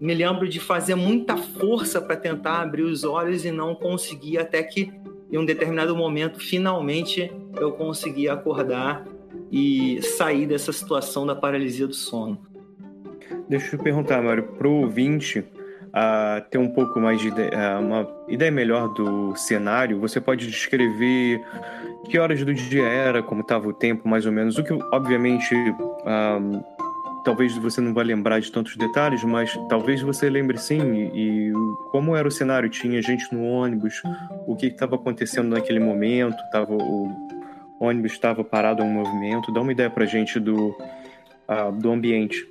Me 0.00 0.14
lembro 0.14 0.48
de 0.48 0.60
fazer 0.60 0.94
muita 0.94 1.36
força 1.36 2.00
para 2.00 2.14
tentar 2.14 2.60
abrir 2.62 2.84
os 2.84 3.02
olhos 3.02 3.44
e 3.44 3.50
não 3.50 3.74
conseguir, 3.74 4.38
até 4.38 4.62
que 4.62 4.92
em 5.32 5.36
um 5.36 5.44
determinado 5.44 5.96
momento, 5.96 6.38
finalmente, 6.38 7.32
eu 7.58 7.72
consegui 7.72 8.28
acordar 8.28 9.04
e 9.50 10.00
sair 10.02 10.46
dessa 10.46 10.72
situação 10.72 11.26
da 11.26 11.34
paralisia 11.34 11.88
do 11.88 11.94
sono. 11.94 12.38
Deixa 13.48 13.74
eu 13.74 13.82
perguntar, 13.82 14.22
Mário, 14.22 14.44
para 14.44 14.68
o 14.68 14.82
ouvinte, 14.82 15.44
a 15.98 16.42
ter 16.50 16.58
um 16.58 16.68
pouco 16.68 17.00
mais 17.00 17.18
de 17.18 17.28
ideia, 17.28 17.78
uma 17.80 18.06
ideia 18.28 18.50
melhor 18.50 18.92
do 18.92 19.34
cenário, 19.34 19.98
você 19.98 20.20
pode 20.20 20.46
descrever 20.46 21.42
que 22.10 22.18
horas 22.18 22.44
do 22.44 22.52
dia 22.52 22.86
era, 22.86 23.22
como 23.22 23.40
estava 23.40 23.66
o 23.66 23.72
tempo, 23.72 24.06
mais 24.06 24.26
ou 24.26 24.32
menos. 24.32 24.58
O 24.58 24.62
que, 24.62 24.74
obviamente, 24.92 25.54
um, 25.54 26.62
talvez 27.24 27.56
você 27.56 27.80
não 27.80 27.94
vá 27.94 28.02
lembrar 28.02 28.40
de 28.40 28.52
tantos 28.52 28.76
detalhes, 28.76 29.24
mas 29.24 29.58
talvez 29.70 30.02
você 30.02 30.28
lembre 30.28 30.58
sim. 30.58 31.10
E, 31.14 31.48
e 31.48 31.52
como 31.90 32.14
era 32.14 32.28
o 32.28 32.30
cenário? 32.30 32.68
Tinha 32.68 33.00
gente 33.00 33.32
no 33.32 33.42
ônibus? 33.46 34.02
O 34.46 34.54
que 34.54 34.66
estava 34.66 34.96
acontecendo 34.96 35.48
naquele 35.48 35.80
momento? 35.80 36.36
Tava 36.52 36.74
o, 36.74 37.08
ônibus 37.80 38.12
estava 38.12 38.44
parado 38.44 38.82
em 38.82 38.92
movimento? 38.92 39.50
Dá 39.50 39.62
uma 39.62 39.72
ideia 39.72 39.88
para 39.88 40.04
gente 40.04 40.38
do, 40.38 40.76
uh, 41.48 41.72
do 41.72 41.90
ambiente. 41.90 42.46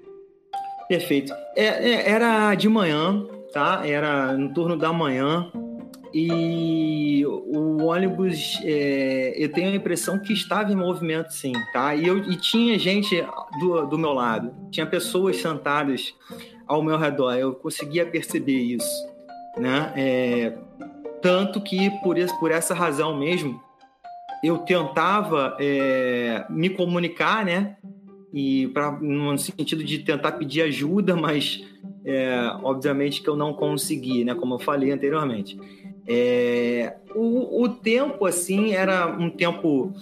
Perfeito. 0.90 1.32
É, 1.56 1.66
é, 1.66 2.10
era 2.10 2.56
de 2.56 2.70
manhã, 2.70 3.24
tá? 3.56 3.88
Era 3.88 4.34
no 4.34 4.54
turno 4.54 4.76
da 4.76 4.92
manhã 4.92 5.50
e 6.14 7.26
o 7.26 7.86
ônibus, 7.86 8.60
é, 8.66 9.34
eu 9.38 9.50
tenho 9.50 9.72
a 9.72 9.76
impressão 9.76 10.20
que 10.20 10.34
estava 10.34 10.74
em 10.74 10.76
movimento, 10.76 11.32
sim, 11.32 11.54
tá? 11.72 11.96
E, 11.96 12.06
eu, 12.06 12.18
e 12.18 12.36
tinha 12.36 12.78
gente 12.78 13.26
do, 13.58 13.86
do 13.86 13.98
meu 13.98 14.12
lado, 14.12 14.54
tinha 14.70 14.86
pessoas 14.86 15.38
sentadas 15.38 16.14
ao 16.68 16.84
meu 16.84 16.98
redor, 16.98 17.34
eu 17.36 17.54
conseguia 17.54 18.06
perceber 18.06 18.60
isso, 18.60 19.08
né? 19.58 19.94
É, 19.96 20.58
tanto 21.22 21.62
que 21.62 21.90
por, 22.02 22.18
isso, 22.18 22.38
por 22.42 22.52
essa 22.52 22.74
razão 22.74 23.18
mesmo, 23.18 23.64
eu 24.44 24.58
tentava 24.60 25.56
é, 25.62 26.46
me 26.50 26.70
comunicar, 26.70 27.46
né? 27.46 27.78
E 28.38 28.68
pra, 28.68 28.92
no 28.92 29.38
sentido 29.38 29.82
de 29.82 30.00
tentar 30.00 30.34
pedir 30.34 30.64
ajuda, 30.64 31.16
mas 31.16 31.64
é, 32.04 32.52
obviamente 32.64 33.22
que 33.22 33.30
eu 33.30 33.36
não 33.38 33.54
consegui, 33.54 34.26
né? 34.26 34.36
Como 34.36 34.56
eu 34.56 34.60
falei 34.60 34.92
anteriormente. 34.92 35.58
É, 36.06 36.98
o, 37.16 37.64
o, 37.64 37.70
tempo, 37.70 38.26
assim, 38.26 38.74
era 38.74 39.08
um 39.08 39.30
tempo. 39.30 39.94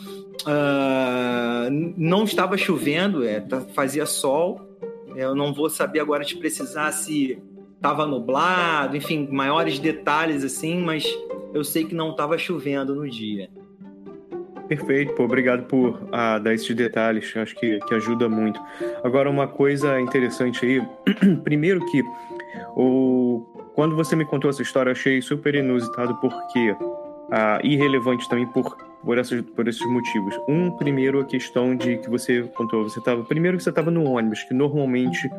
Uh, 0.42 1.94
não 1.96 2.24
estava 2.24 2.58
chovendo, 2.58 3.24
é, 3.24 3.40
tá, 3.40 3.62
fazia 3.62 4.08
sol. 4.08 4.68
Eu 5.16 5.36
não 5.36 5.54
vou 5.54 5.70
saber 5.70 6.00
agora 6.00 6.26
te 6.26 6.36
precisar 6.36 6.92
se 6.92 7.38
estava 7.76 8.08
nublado, 8.08 8.98
enfim, 8.98 9.28
maiores 9.30 9.78
detalhes 9.78 10.44
assim, 10.44 10.80
mas 10.80 11.06
eu 11.54 11.64
sei 11.64 11.84
que 11.84 11.94
não 11.94 12.10
estava 12.10 12.36
chovendo 12.36 12.96
no 12.96 13.08
dia. 13.08 13.48
Perfeito, 14.68 15.14
pô, 15.14 15.24
obrigado 15.24 15.64
por 15.64 16.08
ah, 16.12 16.40
dar 16.40 16.54
esses 16.54 16.74
detalhes, 16.76 17.36
acho 17.36 17.56
que, 17.56 17.80
que 17.80 17.94
ajuda 17.94 18.30
muito. 18.30 18.60
Agora, 19.04 19.30
uma 19.30 19.48
coisa 19.48 20.00
interessante 20.00 20.66
aí, 20.66 20.82
primeiro 21.44 21.86
que 21.86 22.04
o 22.76 23.46
quando 23.76 23.96
você 23.96 24.16
me 24.16 24.24
contou 24.24 24.52
essa 24.52 24.62
história, 24.62 24.90
eu 24.90 24.94
achei 24.94 25.20
super 25.22 25.56
inusitado 25.56 26.16
porque 26.22 26.76
ah, 27.32 27.60
irrelevante 27.64 28.30
também 28.30 28.46
por 28.48 28.78
por, 29.04 29.18
essas, 29.18 29.42
por 29.42 29.68
esses 29.68 29.86
motivos. 29.86 30.36
Um, 30.48 30.72
primeiro, 30.72 31.20
a 31.20 31.26
questão 31.26 31.76
de 31.76 31.98
que 31.98 32.10
você 32.10 32.44
contou, 32.56 32.84
você 32.84 33.00
estava 33.00 33.24
primeiro 33.24 33.58
que 33.58 33.64
você 33.64 33.70
estava 33.70 33.92
no 33.92 34.04
ônibus, 34.06 34.44
que 34.44 34.54
normalmente 34.54 35.30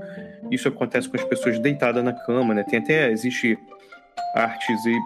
isso 0.50 0.68
acontece 0.68 1.08
com 1.08 1.16
as 1.16 1.24
pessoas 1.24 1.58
deitadas 1.58 2.04
na 2.04 2.12
cama, 2.12 2.54
né? 2.54 2.62
Tem 2.64 2.78
até 2.78 3.10
existe 3.10 3.58
artes 4.34 4.84
e 4.84 4.98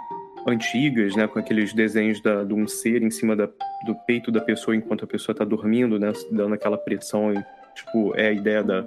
antigas, 0.46 1.14
né, 1.16 1.26
com 1.26 1.38
aqueles 1.38 1.72
desenhos 1.72 2.20
da, 2.20 2.44
de 2.44 2.54
um 2.54 2.66
ser 2.66 3.02
em 3.02 3.10
cima 3.10 3.34
da, 3.36 3.46
do 3.84 3.94
peito 4.06 4.30
da 4.30 4.40
pessoa 4.40 4.76
enquanto 4.76 5.04
a 5.04 5.08
pessoa 5.08 5.32
está 5.32 5.44
dormindo, 5.44 5.98
né, 5.98 6.12
dando 6.30 6.54
aquela 6.54 6.78
pressão 6.78 7.32
e 7.32 7.44
tipo 7.74 8.12
é 8.16 8.28
a 8.28 8.32
ideia 8.32 8.62
da 8.62 8.84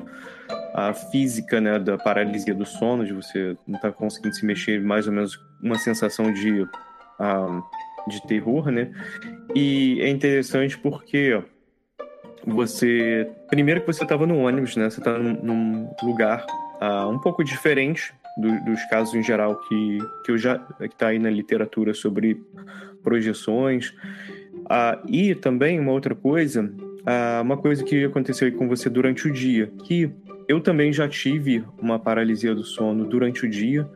a 0.74 0.94
física, 0.94 1.62
né, 1.62 1.80
da 1.80 1.98
paralisia 1.98 2.54
do 2.54 2.66
sono, 2.66 3.06
de 3.06 3.14
você 3.14 3.56
não 3.68 3.76
estar 3.76 3.92
tá 3.92 3.98
conseguindo 3.98 4.36
se 4.36 4.46
mexer, 4.46 4.82
mais 4.82 5.08
ou 5.08 5.14
menos 5.14 5.40
uma 5.62 5.78
sensação 5.78 6.32
de, 6.32 6.62
uh, 6.62 7.64
de 8.08 8.22
terror, 8.28 8.70
né? 8.72 8.92
E 9.56 10.00
é 10.02 10.10
interessante 10.10 10.78
porque 10.78 11.42
você, 12.46 13.30
primeiro 13.50 13.82
que 13.82 13.88
você 13.88 14.04
estava 14.04 14.26
no 14.26 14.40
ônibus, 14.40 14.76
né? 14.76 14.90
Você 14.90 15.00
está 15.00 15.18
num, 15.18 15.34
num, 15.42 15.94
lugar 16.04 16.46
uh, 16.82 17.10
um 17.10 17.20
pouco 17.20 17.44
diferente 17.44 18.14
do, 18.38 18.66
dos 18.66 18.84
casos 18.86 19.14
em 19.14 19.24
geral 19.24 19.60
que, 19.68 19.98
que 20.26 20.32
eu 20.32 20.38
já 20.38 20.66
está 20.80 21.08
aí 21.08 21.20
na 21.20 21.30
literatura 21.30 21.94
sobre 21.94 22.42
projeções. 23.04 23.90
Uh, 23.90 25.08
e 25.08 25.36
também 25.36 25.80
uma 25.80 25.92
outra 25.92 26.16
coisa, 26.16 26.64
uh, 26.64 27.42
uma 27.42 27.58
coisa 27.58 27.84
que 27.84 28.06
aconteceu 28.06 28.52
com 28.54 28.68
você 28.68 28.90
durante 28.90 29.28
o 29.28 29.34
dia, 29.34 29.72
que 29.86 30.12
eu 30.48 30.60
também 30.60 30.92
já 30.92 31.08
tive 31.08 31.64
uma 31.82 31.98
paralisia 32.00 32.54
do 32.54 32.64
sono 32.64 33.06
durante 33.06 33.46
o 33.46 33.50
dia 33.50 33.88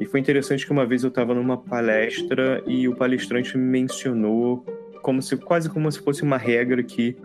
e 0.00 0.06
foi 0.06 0.20
interessante 0.20 0.66
que 0.66 0.72
uma 0.72 0.86
vez 0.86 1.02
eu 1.02 1.08
estava 1.08 1.34
numa 1.34 1.56
palestra 1.56 2.62
e 2.66 2.88
o 2.88 2.96
palestrante 2.96 3.56
mencionou 3.56 4.64
como 5.02 5.20
se 5.22 5.36
quase 5.36 5.68
como 5.68 5.90
se 5.90 6.00
fosse 6.00 6.22
uma 6.22 6.36
regra 6.36 6.82
que 6.82 7.16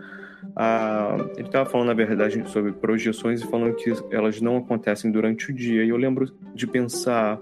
ah, 0.56 1.16
ele 1.36 1.46
estava 1.46 1.68
falando 1.68 1.88
na 1.88 1.94
verdade 1.94 2.42
sobre 2.48 2.72
projeções 2.72 3.40
e 3.40 3.46
falando 3.46 3.74
que 3.74 3.92
elas 4.10 4.40
não 4.40 4.56
acontecem 4.56 5.10
durante 5.10 5.50
o 5.50 5.54
dia. 5.54 5.84
E 5.84 5.88
eu 5.88 5.96
lembro 5.96 6.30
de 6.54 6.66
pensar 6.66 7.38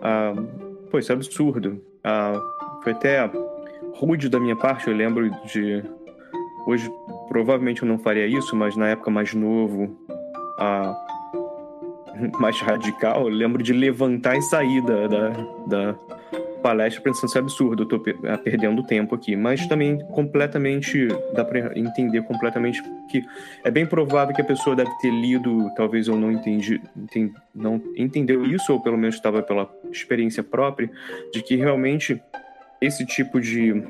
ah, 0.00 0.34
pô 0.90 0.98
isso 0.98 1.12
é 1.12 1.14
absurdo. 1.14 1.80
Ah, 2.04 2.40
foi 2.82 2.92
até 2.92 3.30
rude 3.94 4.28
da 4.28 4.40
minha 4.40 4.56
parte 4.56 4.88
eu 4.88 4.94
lembro 4.94 5.30
de 5.46 5.82
hoje 6.66 6.90
provavelmente 7.28 7.82
eu 7.82 7.88
não 7.88 7.98
faria 7.98 8.26
isso 8.26 8.56
mas 8.56 8.74
na 8.76 8.88
época 8.88 9.10
mais 9.10 9.32
novo 9.34 9.96
a 10.58 10.96
mais 12.38 12.60
radical, 12.60 13.28
eu 13.28 13.34
lembro 13.34 13.62
de 13.62 13.72
levantar 13.72 14.36
e 14.36 14.42
sair 14.42 14.82
da, 14.82 15.06
da, 15.06 15.28
da 15.66 15.94
palestra 16.62 17.02
pensando 17.02 17.28
isso 17.28 17.38
é 17.38 17.40
absurdo, 17.40 17.82
eu 17.82 17.86
tô 17.86 18.02
ah, 18.28 18.38
perdendo 18.38 18.82
tempo 18.82 19.14
aqui. 19.14 19.36
Mas 19.36 19.66
também 19.66 19.98
completamente, 20.06 21.08
dá 21.34 21.44
para 21.44 21.78
entender 21.78 22.22
completamente 22.22 22.82
que 23.10 23.22
é 23.64 23.70
bem 23.70 23.84
provável 23.84 24.34
que 24.34 24.40
a 24.40 24.44
pessoa 24.44 24.76
deve 24.76 24.90
ter 24.98 25.10
lido, 25.10 25.70
talvez 25.76 26.08
eu 26.08 26.16
não 26.16 26.30
entendi, 26.30 26.80
não 27.54 27.82
entendeu 27.96 28.44
isso, 28.46 28.72
ou 28.72 28.80
pelo 28.80 28.96
menos 28.96 29.16
estava 29.16 29.42
pela 29.42 29.68
experiência 29.90 30.42
própria, 30.42 30.90
de 31.32 31.42
que 31.42 31.56
realmente 31.56 32.22
esse 32.80 33.04
tipo 33.04 33.40
de 33.40 33.82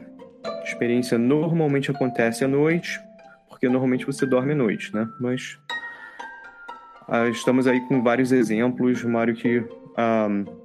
experiência 0.64 1.18
normalmente 1.18 1.90
acontece 1.90 2.44
à 2.44 2.48
noite, 2.48 3.00
porque 3.48 3.68
normalmente 3.68 4.06
você 4.06 4.26
dorme 4.26 4.52
à 4.52 4.56
noite, 4.56 4.94
né? 4.94 5.06
Mas 5.20 5.58
Uh, 7.08 7.28
estamos 7.28 7.66
aí 7.66 7.80
com 7.80 8.02
vários 8.02 8.32
exemplos, 8.32 9.04
Mário, 9.04 9.34
que 9.34 9.58
uh, 9.58 10.61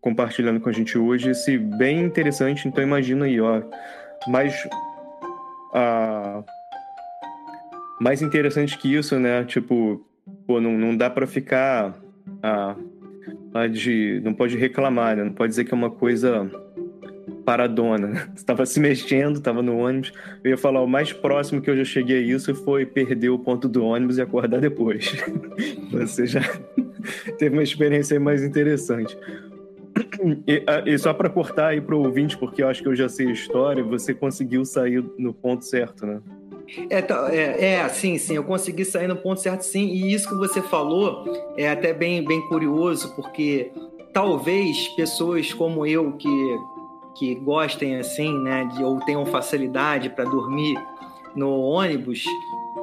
compartilhando 0.00 0.60
com 0.60 0.68
a 0.68 0.72
gente 0.72 0.96
hoje, 0.96 1.30
esse 1.30 1.58
bem 1.58 2.04
interessante. 2.04 2.66
Então 2.66 2.82
imagina 2.82 3.26
aí, 3.26 3.40
ó, 3.40 3.62
mais 4.28 4.54
uh, 5.74 6.44
mais 8.00 8.22
interessante 8.22 8.78
que 8.78 8.94
isso, 8.94 9.18
né? 9.18 9.44
Tipo, 9.44 10.04
pô, 10.46 10.60
não, 10.60 10.72
não 10.72 10.96
dá 10.96 11.10
para 11.10 11.26
ficar 11.26 11.94
de, 13.70 14.20
não 14.24 14.32
pode 14.32 14.56
reclamar, 14.56 15.16
né? 15.16 15.24
Não 15.24 15.32
pode 15.32 15.50
dizer 15.50 15.64
que 15.64 15.74
é 15.74 15.76
uma 15.76 15.90
coisa 15.90 16.50
paradona. 17.44 18.30
Estava 18.34 18.64
se 18.64 18.78
mexendo, 18.80 19.36
estava 19.36 19.62
no 19.62 19.78
ônibus. 19.78 20.12
Eu 20.44 20.50
ia 20.50 20.56
falar, 20.56 20.82
o 20.82 20.86
mais 20.86 21.12
próximo 21.12 21.60
que 21.60 21.68
eu 21.68 21.76
já 21.76 21.84
cheguei 21.84 22.18
a 22.18 22.20
isso 22.20 22.54
foi 22.54 22.86
perder 22.86 23.30
o 23.30 23.38
ponto 23.38 23.68
do 23.68 23.84
ônibus 23.84 24.18
e 24.18 24.22
acordar 24.22 24.60
depois. 24.60 25.12
Você 25.90 26.26
já 26.26 26.40
teve 27.38 27.56
uma 27.56 27.62
experiência 27.62 28.18
mais 28.20 28.42
interessante. 28.42 29.16
E, 30.46 30.64
e 30.86 30.98
só 30.98 31.12
para 31.12 31.28
cortar 31.28 31.68
aí 31.68 31.80
para 31.80 31.94
o 31.94 32.04
ouvinte, 32.04 32.36
porque 32.36 32.62
eu 32.62 32.68
acho 32.68 32.82
que 32.82 32.88
eu 32.88 32.96
já 32.96 33.08
sei 33.08 33.28
a 33.28 33.32
história, 33.32 33.82
você 33.82 34.14
conseguiu 34.14 34.64
sair 34.64 35.04
no 35.18 35.32
ponto 35.32 35.64
certo, 35.64 36.06
né? 36.06 36.20
É, 36.88 37.02
tá, 37.02 37.28
é, 37.34 37.74
é, 37.74 37.88
sim, 37.88 38.16
sim, 38.16 38.36
eu 38.36 38.44
consegui 38.44 38.84
sair 38.84 39.08
no 39.08 39.16
ponto 39.16 39.40
certo, 39.40 39.62
sim. 39.62 39.86
E 39.86 40.12
isso 40.12 40.28
que 40.28 40.36
você 40.36 40.62
falou 40.62 41.24
é 41.56 41.68
até 41.68 41.92
bem, 41.92 42.24
bem 42.24 42.40
curioso, 42.48 43.14
porque 43.16 43.72
talvez 44.12 44.88
pessoas 44.88 45.52
como 45.52 45.84
eu, 45.84 46.12
que 46.12 46.28
que 47.20 47.34
gostem 47.34 47.96
assim, 47.96 48.32
né, 48.38 48.64
de, 48.74 48.82
ou 48.82 48.98
tenham 49.00 49.26
facilidade 49.26 50.08
para 50.08 50.24
dormir 50.24 50.74
no 51.34 51.60
ônibus, 51.60 52.24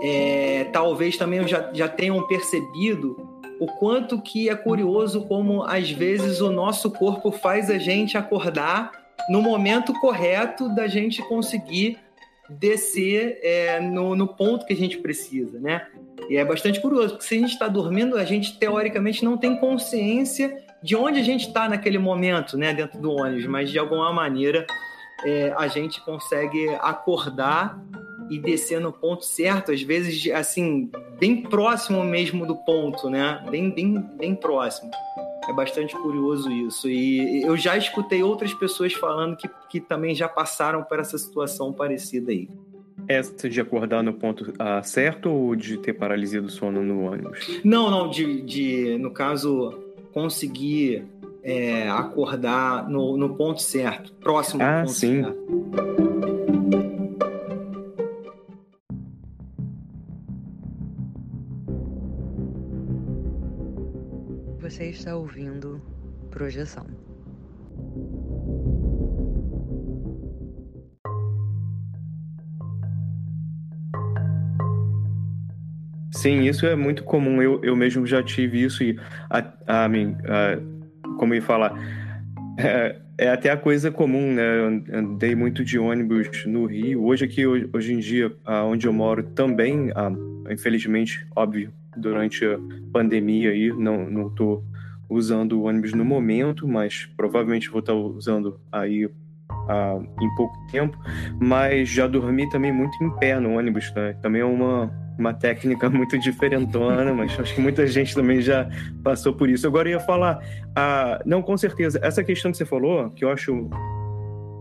é, 0.01 0.65
talvez 0.65 1.17
também 1.17 1.47
já, 1.47 1.71
já 1.73 1.87
tenham 1.87 2.21
percebido 2.27 3.17
o 3.60 3.67
quanto 3.67 4.22
que 4.22 4.50
é 4.50 4.56
curioso 4.56 5.26
como 5.26 5.63
às 5.63 5.89
vezes 5.89 6.41
o 6.41 6.52
nosso 6.52 6.91
corpo 6.91 7.32
faz 7.32 7.70
a 7.70 7.78
gente 7.78 8.17
acordar 8.17 8.91
no 9.30 9.41
momento 9.41 9.93
correto 10.00 10.74
da 10.74 10.88
gente 10.88 11.22
conseguir 11.24 11.98
descer 12.50 13.39
é, 13.41 13.80
no, 13.80 14.15
no 14.15 14.28
ponto 14.28 14.65
que 14.65 14.74
a 14.74 14.76
gente 14.76 14.98
precisa, 15.00 15.60
né? 15.60 15.86
E 16.30 16.38
é 16.38 16.46
bastante 16.46 16.80
curioso, 16.80 17.10
porque 17.10 17.26
se 17.26 17.36
a 17.36 17.39
gente 17.39 17.52
está 17.52 17.67
dormindo, 17.67 18.17
a 18.17 18.24
gente 18.24 18.58
teoricamente 18.58 19.24
não 19.24 19.38
tem 19.38 19.58
consciência 19.58 20.63
de 20.82 20.96
onde 20.96 21.20
a 21.20 21.24
gente 21.24 21.48
está 21.48 21.67
naquele 21.67 21.98
momento, 21.98 22.58
né, 22.58 22.74
dentro 22.74 23.00
do 23.00 23.12
ônibus, 23.12 23.46
mas 23.46 23.70
de 23.70 23.80
alguma 23.80 24.13
maneira 24.13 24.65
é, 25.26 25.54
a 25.58 25.67
gente 25.67 26.04
consegue 26.06 26.70
acordar 26.80 27.80
e 28.29 28.39
descer 28.39 28.79
no 28.79 28.91
ponto 28.91 29.25
certo, 29.25 29.71
às 29.71 29.81
vezes 29.81 30.31
assim 30.31 30.89
bem 31.19 31.41
próximo 31.41 32.03
mesmo 32.03 32.45
do 32.45 32.55
ponto, 32.55 33.09
né, 33.09 33.43
bem 33.49 33.69
bem 33.69 34.01
bem 34.17 34.35
próximo. 34.35 34.91
É 35.47 35.53
bastante 35.53 35.95
curioso 35.95 36.51
isso. 36.51 36.89
E 36.89 37.41
eu 37.41 37.55
já 37.55 37.77
escutei 37.77 38.21
outras 38.21 38.53
pessoas 38.53 38.91
falando 38.93 39.37
que, 39.37 39.49
que 39.69 39.79
também 39.79 40.13
já 40.13 40.27
passaram 40.27 40.83
por 40.83 40.99
essa 40.99 41.17
situação 41.17 41.71
parecida 41.71 42.31
aí. 42.31 42.49
Essa 43.07 43.49
de 43.49 43.61
acordar 43.61 44.03
no 44.03 44.13
ponto 44.13 44.53
ah, 44.59 44.83
certo 44.83 45.29
ou 45.29 45.55
de 45.55 45.77
ter 45.77 45.93
paralisia 45.93 46.41
do 46.41 46.49
sono 46.49 46.83
no 46.83 47.09
ônibus? 47.09 47.61
Não, 47.63 47.89
não, 47.89 48.09
de, 48.09 48.41
de 48.41 48.97
no 48.97 49.11
caso, 49.11 49.73
conseguir 50.11 51.05
é, 51.41 51.87
acordar 51.89 52.89
no, 52.89 53.15
no, 53.15 53.35
ponto 53.35 53.61
certo, 53.61 54.11
próximo 54.15 54.61
ah, 54.61 54.81
do 54.81 54.87
ponto 54.87 54.93
sim. 54.93 55.23
certo. 55.23 56.26
Você 64.77 64.89
está 64.89 65.15
ouvindo 65.15 65.81
Projeção. 66.29 66.85
Sim, 76.11 76.43
isso 76.43 76.67
é 76.67 76.75
muito 76.75 77.03
comum. 77.03 77.41
Eu, 77.41 77.59
eu 77.63 77.75
mesmo 77.75 78.05
já 78.05 78.21
tive 78.21 78.61
isso 78.61 78.83
e 78.83 78.99
a, 79.31 79.39
a, 79.65 79.89
como 81.17 81.33
ia 81.33 81.41
falar, 81.41 81.73
é, 82.59 82.97
é, 83.17 83.29
até 83.31 83.49
a 83.49 83.57
coisa 83.57 83.89
comum, 83.89 84.31
né? 84.31 84.59
Eu 84.59 84.95
andei 84.95 85.33
muito 85.33 85.65
de 85.65 85.79
ônibus 85.79 86.45
no 86.45 86.67
Rio. 86.67 87.03
Hoje 87.03 87.25
aqui, 87.25 87.47
hoje 87.47 87.93
em 87.93 87.97
dia, 87.97 88.31
onde 88.67 88.85
eu 88.85 88.93
moro 88.93 89.23
também, 89.23 89.91
infelizmente, 90.51 91.25
óbvio, 91.35 91.73
durante 91.97 92.45
a 92.45 92.57
pandemia 92.91 93.51
aí, 93.51 93.71
não, 93.73 94.10
não 94.10 94.29
tô 94.29 94.63
usando 95.10 95.53
o 95.53 95.63
ônibus 95.63 95.93
no 95.93 96.03
momento, 96.03 96.67
mas 96.67 97.05
provavelmente 97.17 97.69
vou 97.69 97.79
estar 97.79 97.93
usando 97.93 98.60
aí 98.71 99.05
uh, 99.05 100.07
em 100.21 100.36
pouco 100.36 100.55
tempo. 100.71 100.97
Mas 101.39 101.89
já 101.89 102.07
dormi 102.07 102.49
também 102.49 102.71
muito 102.71 103.01
em 103.03 103.10
pé 103.17 103.39
no 103.39 103.57
ônibus, 103.57 103.93
né? 103.95 104.13
Também 104.21 104.41
é 104.41 104.45
uma 104.45 104.91
uma 105.17 105.33
técnica 105.33 105.89
muito 105.89 106.17
diferentona, 106.19 107.13
mas 107.13 107.38
acho 107.39 107.55
que 107.55 107.62
muita 107.62 107.88
gente 107.88 108.13
também 108.13 108.39
já 108.39 108.69
passou 109.03 109.33
por 109.33 109.49
isso. 109.49 109.65
Agora 109.65 109.89
eu 109.89 109.93
ia 109.93 109.99
falar, 109.99 110.39
ah, 110.75 111.21
não, 111.25 111.41
com 111.41 111.57
certeza, 111.57 111.99
essa 112.03 112.23
questão 112.23 112.51
que 112.51 112.57
você 112.57 112.65
falou, 112.65 113.10
que 113.10 113.25
eu 113.25 113.31
acho 113.31 113.67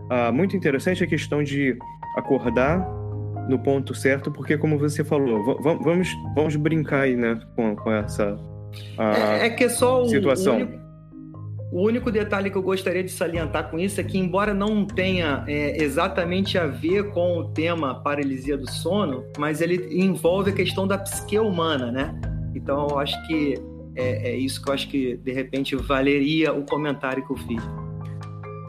ah, 0.09 0.31
muito 0.31 0.57
interessante, 0.57 1.03
é 1.03 1.05
a 1.05 1.09
questão 1.09 1.43
de 1.43 1.77
acordar 2.17 2.85
no 3.47 3.59
ponto 3.59 3.93
certo, 3.93 4.31
porque 4.31 4.57
como 4.57 4.77
você 4.77 5.03
falou, 5.03 5.59
vamos, 5.61 6.09
vamos 6.35 6.55
brincar 6.55 7.01
aí, 7.01 7.15
né, 7.15 7.39
com, 7.55 7.75
com 7.75 7.91
essa 7.91 8.37
ah, 8.97 9.37
é, 9.39 9.47
é, 9.47 9.49
que 9.49 9.63
é 9.63 9.69
só 9.69 10.03
o 10.03 10.09
situação. 10.09 10.55
Único 10.55 10.87
o 11.71 11.81
único 11.85 12.09
detalhe 12.09 12.49
que 12.49 12.57
eu 12.57 12.61
gostaria 12.61 13.03
de 13.03 13.11
salientar 13.11 13.69
com 13.69 13.77
isso 13.77 13.99
é 13.99 14.03
que, 14.03 14.17
embora 14.17 14.53
não 14.53 14.85
tenha 14.85 15.43
é, 15.47 15.83
exatamente 15.83 16.57
a 16.57 16.65
ver 16.65 17.11
com 17.11 17.37
o 17.39 17.49
tema 17.49 17.95
paralisia 17.95 18.57
do 18.57 18.69
sono, 18.69 19.25
mas 19.37 19.59
ele 19.59 19.87
envolve 19.91 20.51
a 20.51 20.53
questão 20.53 20.87
da 20.87 20.97
psique 20.97 21.37
humana, 21.37 21.91
né? 21.91 22.19
Então, 22.55 22.87
eu 22.89 22.97
acho 22.97 23.27
que 23.27 23.55
é, 23.95 24.29
é 24.29 24.35
isso 24.35 24.63
que 24.63 24.69
eu 24.69 24.73
acho 24.73 24.87
que, 24.87 25.17
de 25.17 25.33
repente, 25.33 25.75
valeria 25.75 26.53
o 26.53 26.65
comentário 26.65 27.25
que 27.25 27.33
eu 27.33 27.37
fiz. 27.37 27.61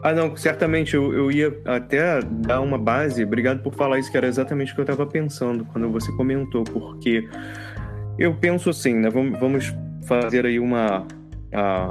Ah, 0.01 0.13
não, 0.13 0.35
certamente 0.35 0.95
eu, 0.95 1.13
eu 1.13 1.31
ia 1.31 1.53
até 1.65 2.21
dar 2.21 2.61
uma 2.61 2.77
base. 2.77 3.23
Obrigado 3.23 3.61
por 3.61 3.73
falar 3.73 3.99
isso, 3.99 4.09
que 4.09 4.17
era 4.17 4.27
exatamente 4.27 4.71
o 4.71 4.75
que 4.75 4.81
eu 4.81 4.83
estava 4.83 5.05
pensando 5.05 5.65
quando 5.65 5.89
você 5.89 6.11
comentou, 6.13 6.63
porque 6.63 7.27
eu 8.17 8.33
penso 8.35 8.69
assim, 8.69 8.93
né? 8.93 9.09
Vamos, 9.09 9.73
fazer 10.05 10.45
aí 10.45 10.59
uma, 10.59 11.05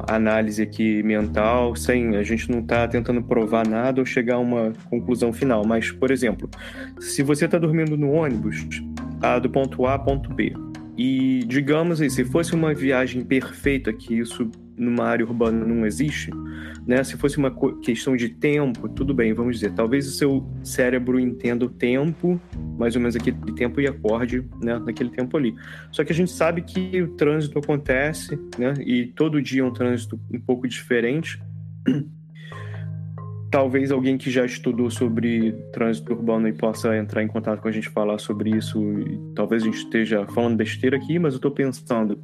análise 0.08 0.62
aqui 0.62 1.02
mental, 1.02 1.76
sem 1.76 2.16
a 2.16 2.22
gente 2.22 2.50
não 2.50 2.60
está 2.60 2.86
tentando 2.88 3.22
provar 3.22 3.66
nada 3.66 4.00
ou 4.00 4.06
chegar 4.06 4.36
a 4.36 4.38
uma 4.38 4.72
conclusão 4.88 5.32
final. 5.32 5.64
Mas, 5.66 5.90
por 5.90 6.10
exemplo, 6.10 6.48
se 6.98 7.22
você 7.22 7.44
está 7.44 7.58
dormindo 7.58 7.96
no 7.96 8.12
ônibus 8.12 8.66
ah, 9.20 9.38
do 9.38 9.50
ponto 9.50 9.84
A 9.86 9.92
ao 9.92 10.04
ponto 10.04 10.32
B, 10.32 10.52
e 10.96 11.44
digamos 11.46 12.00
aí, 12.00 12.10
se 12.10 12.24
fosse 12.24 12.54
uma 12.54 12.74
viagem 12.74 13.22
perfeita, 13.22 13.92
que 13.92 14.18
isso 14.18 14.50
numa 14.78 15.04
área 15.04 15.26
urbana 15.26 15.64
não 15.64 15.84
existe, 15.84 16.30
né? 16.86 17.02
Se 17.04 17.16
fosse 17.16 17.36
uma 17.36 17.54
questão 17.82 18.16
de 18.16 18.28
tempo, 18.28 18.88
tudo 18.88 19.12
bem, 19.12 19.32
vamos 19.32 19.56
dizer, 19.56 19.72
talvez 19.72 20.06
o 20.06 20.10
seu 20.10 20.46
cérebro 20.62 21.18
entenda 21.18 21.64
o 21.64 21.68
tempo, 21.68 22.40
mais 22.78 22.94
ou 22.94 23.00
menos 23.00 23.16
aquele 23.16 23.36
tempo 23.54 23.80
e 23.80 23.86
acorde, 23.86 24.44
né, 24.62 24.78
naquele 24.78 25.10
tempo 25.10 25.36
ali. 25.36 25.54
Só 25.90 26.04
que 26.04 26.12
a 26.12 26.14
gente 26.14 26.30
sabe 26.30 26.62
que 26.62 27.02
o 27.02 27.08
trânsito 27.08 27.58
acontece, 27.58 28.38
né? 28.58 28.74
E 28.80 29.06
todo 29.06 29.42
dia 29.42 29.62
é 29.62 29.64
um 29.64 29.72
trânsito 29.72 30.18
um 30.32 30.40
pouco 30.40 30.66
diferente. 30.66 31.42
Talvez 33.50 33.90
alguém 33.90 34.18
que 34.18 34.30
já 34.30 34.44
estudou 34.44 34.90
sobre 34.90 35.52
trânsito 35.72 36.12
urbano 36.12 36.46
e 36.48 36.52
possa 36.52 36.94
entrar 36.98 37.22
em 37.22 37.28
contato 37.28 37.62
com 37.62 37.68
a 37.68 37.72
gente 37.72 37.88
falar 37.88 38.18
sobre 38.18 38.50
isso. 38.50 38.78
Talvez 39.34 39.62
a 39.62 39.66
gente 39.66 39.78
esteja 39.78 40.26
falando 40.26 40.56
besteira 40.56 40.98
aqui, 40.98 41.18
mas 41.18 41.32
eu 41.32 41.38
estou 41.38 41.50
pensando 41.50 42.22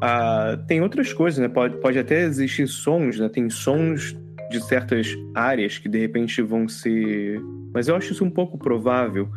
ah, 0.00 0.58
tem 0.66 0.80
outras 0.80 1.12
coisas, 1.12 1.38
né? 1.38 1.48
Pode, 1.48 1.76
pode 1.78 1.98
até 1.98 2.22
existir 2.22 2.66
sons, 2.66 3.18
né? 3.18 3.28
Tem 3.28 3.50
sons 3.50 4.16
de 4.50 4.60
certas 4.64 5.16
áreas 5.34 5.78
que 5.78 5.88
de 5.88 5.98
repente 5.98 6.40
vão 6.42 6.68
ser. 6.68 7.40
Mas 7.72 7.88
eu 7.88 7.96
acho 7.96 8.12
isso 8.12 8.24
um 8.24 8.30
pouco 8.30 8.58
provável. 8.58 9.28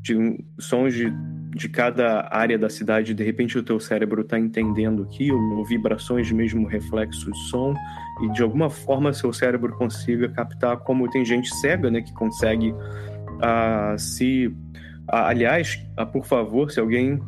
De 0.00 0.44
sons 0.58 0.94
de, 0.94 1.12
de 1.54 1.68
cada 1.68 2.28
área 2.32 2.58
da 2.58 2.68
cidade, 2.68 3.14
de 3.14 3.22
repente 3.22 3.56
o 3.56 3.62
teu 3.62 3.78
cérebro 3.78 4.22
está 4.22 4.36
entendendo 4.36 5.04
aquilo, 5.04 5.64
vibrações 5.64 6.32
mesmo 6.32 6.66
reflexo 6.66 7.30
de 7.30 7.38
som, 7.50 7.72
e 8.20 8.28
de 8.32 8.42
alguma 8.42 8.68
forma 8.68 9.12
seu 9.12 9.32
cérebro 9.32 9.76
consiga 9.76 10.28
captar, 10.28 10.78
como 10.78 11.08
tem 11.08 11.24
gente 11.24 11.54
cega, 11.56 11.90
né? 11.90 12.00
Que 12.00 12.12
consegue 12.14 12.72
uh, 12.72 13.98
se. 13.98 14.46
Uh, 14.46 14.54
aliás, 15.08 15.84
uh, 16.00 16.06
por 16.06 16.24
favor, 16.24 16.70
se 16.70 16.80
alguém 16.80 17.20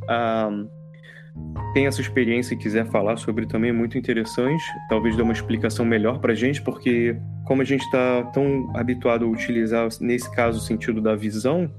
tem 1.72 1.86
essa 1.86 2.00
experiência 2.00 2.54
e 2.54 2.56
quiser 2.56 2.86
falar 2.86 3.16
sobre 3.16 3.46
também 3.46 3.70
é 3.70 3.72
muito 3.72 3.98
interessante, 3.98 4.62
talvez 4.88 5.16
dê 5.16 5.22
uma 5.22 5.32
explicação 5.32 5.84
melhor 5.84 6.20
para 6.20 6.32
a 6.32 6.34
gente, 6.34 6.62
porque 6.62 7.16
como 7.44 7.62
a 7.62 7.64
gente 7.64 7.82
está 7.82 8.22
tão 8.32 8.70
habituado 8.74 9.24
a 9.24 9.28
utilizar, 9.28 9.88
nesse 10.00 10.30
caso, 10.34 10.58
o 10.58 10.62
sentido 10.62 11.00
da 11.00 11.16
visão, 11.16 11.70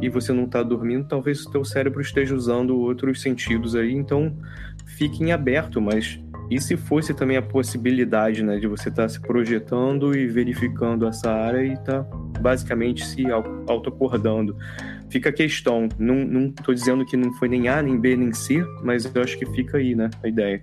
e 0.00 0.08
você 0.08 0.32
não 0.32 0.44
está 0.44 0.62
dormindo, 0.62 1.06
talvez 1.06 1.44
o 1.44 1.50
teu 1.50 1.64
cérebro 1.64 2.00
esteja 2.00 2.34
usando 2.34 2.78
outros 2.78 3.20
sentidos 3.20 3.74
aí, 3.74 3.92
então 3.92 4.36
fique 4.86 5.22
em 5.22 5.32
aberto, 5.32 5.80
mas 5.80 6.20
e 6.50 6.60
se 6.60 6.76
fosse 6.76 7.14
também 7.14 7.36
a 7.36 7.42
possibilidade 7.42 8.42
né, 8.42 8.58
de 8.58 8.66
você 8.66 8.90
estar 8.90 9.02
tá 9.02 9.08
se 9.08 9.20
projetando 9.20 10.16
e 10.16 10.26
verificando 10.26 11.06
essa 11.06 11.30
área 11.32 11.64
e 11.64 11.76
tá 11.78 12.02
basicamente 12.40 13.04
se 13.06 13.24
autoacordando? 13.66 14.56
Fica 15.12 15.28
a 15.28 15.32
questão. 15.32 15.88
Não, 15.98 16.16
não 16.16 16.50
tô 16.50 16.72
dizendo 16.72 17.04
que 17.04 17.16
não 17.16 17.32
foi 17.34 17.48
nem 17.48 17.68
A, 17.68 17.82
nem 17.82 17.98
B, 17.98 18.16
nem 18.16 18.32
C, 18.32 18.64
mas 18.82 19.04
eu 19.14 19.22
acho 19.22 19.38
que 19.38 19.46
fica 19.46 19.76
aí, 19.76 19.94
né, 19.94 20.08
a 20.22 20.28
ideia. 20.28 20.62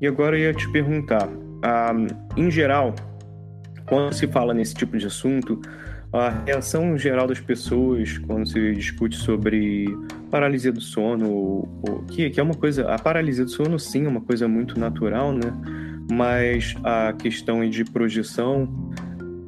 E 0.00 0.06
agora 0.06 0.38
eu 0.38 0.44
ia 0.44 0.54
te 0.54 0.70
perguntar, 0.70 1.28
um, 1.28 2.40
em 2.40 2.50
geral, 2.50 2.94
quando 3.86 4.12
se 4.12 4.26
fala 4.28 4.54
nesse 4.54 4.74
tipo 4.74 4.96
de 4.96 5.06
assunto, 5.06 5.60
a 6.12 6.30
reação 6.46 6.96
geral 6.96 7.26
das 7.26 7.40
pessoas 7.40 8.16
quando 8.18 8.46
se 8.46 8.72
discute 8.72 9.16
sobre 9.16 9.86
paralisia 10.30 10.72
do 10.72 10.80
sono, 10.80 11.30
ou, 11.30 12.04
que, 12.08 12.30
que 12.30 12.38
é 12.38 12.42
uma 12.42 12.54
coisa, 12.54 12.88
a 12.88 12.98
paralisia 12.98 13.44
do 13.44 13.50
sono 13.50 13.78
sim 13.78 14.04
é 14.04 14.08
uma 14.08 14.20
coisa 14.20 14.46
muito 14.46 14.78
natural, 14.78 15.32
né? 15.32 15.52
Mas 16.12 16.76
a 16.84 17.12
questão 17.14 17.68
de 17.68 17.84
projeção 17.84 18.85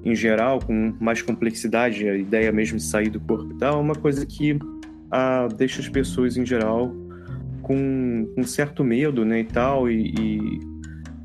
em 0.04 0.14
geral, 0.14 0.60
com 0.60 0.94
mais 1.00 1.22
complexidade, 1.22 2.08
a 2.08 2.16
ideia 2.16 2.52
mesmo 2.52 2.76
de 2.76 2.84
sair 2.84 3.10
do 3.10 3.20
corpo 3.20 3.52
e 3.52 3.58
tal, 3.58 3.78
é 3.78 3.82
uma 3.82 3.94
coisa 3.94 4.24
que 4.24 4.58
ah, 5.10 5.48
deixa 5.56 5.80
as 5.80 5.88
pessoas 5.88 6.36
em 6.36 6.46
geral 6.46 6.94
com 7.62 8.26
um 8.36 8.44
certo 8.44 8.82
medo, 8.82 9.24
né, 9.24 9.40
e 9.40 9.44
tal, 9.44 9.90
e, 9.90 10.14
e 10.18 10.60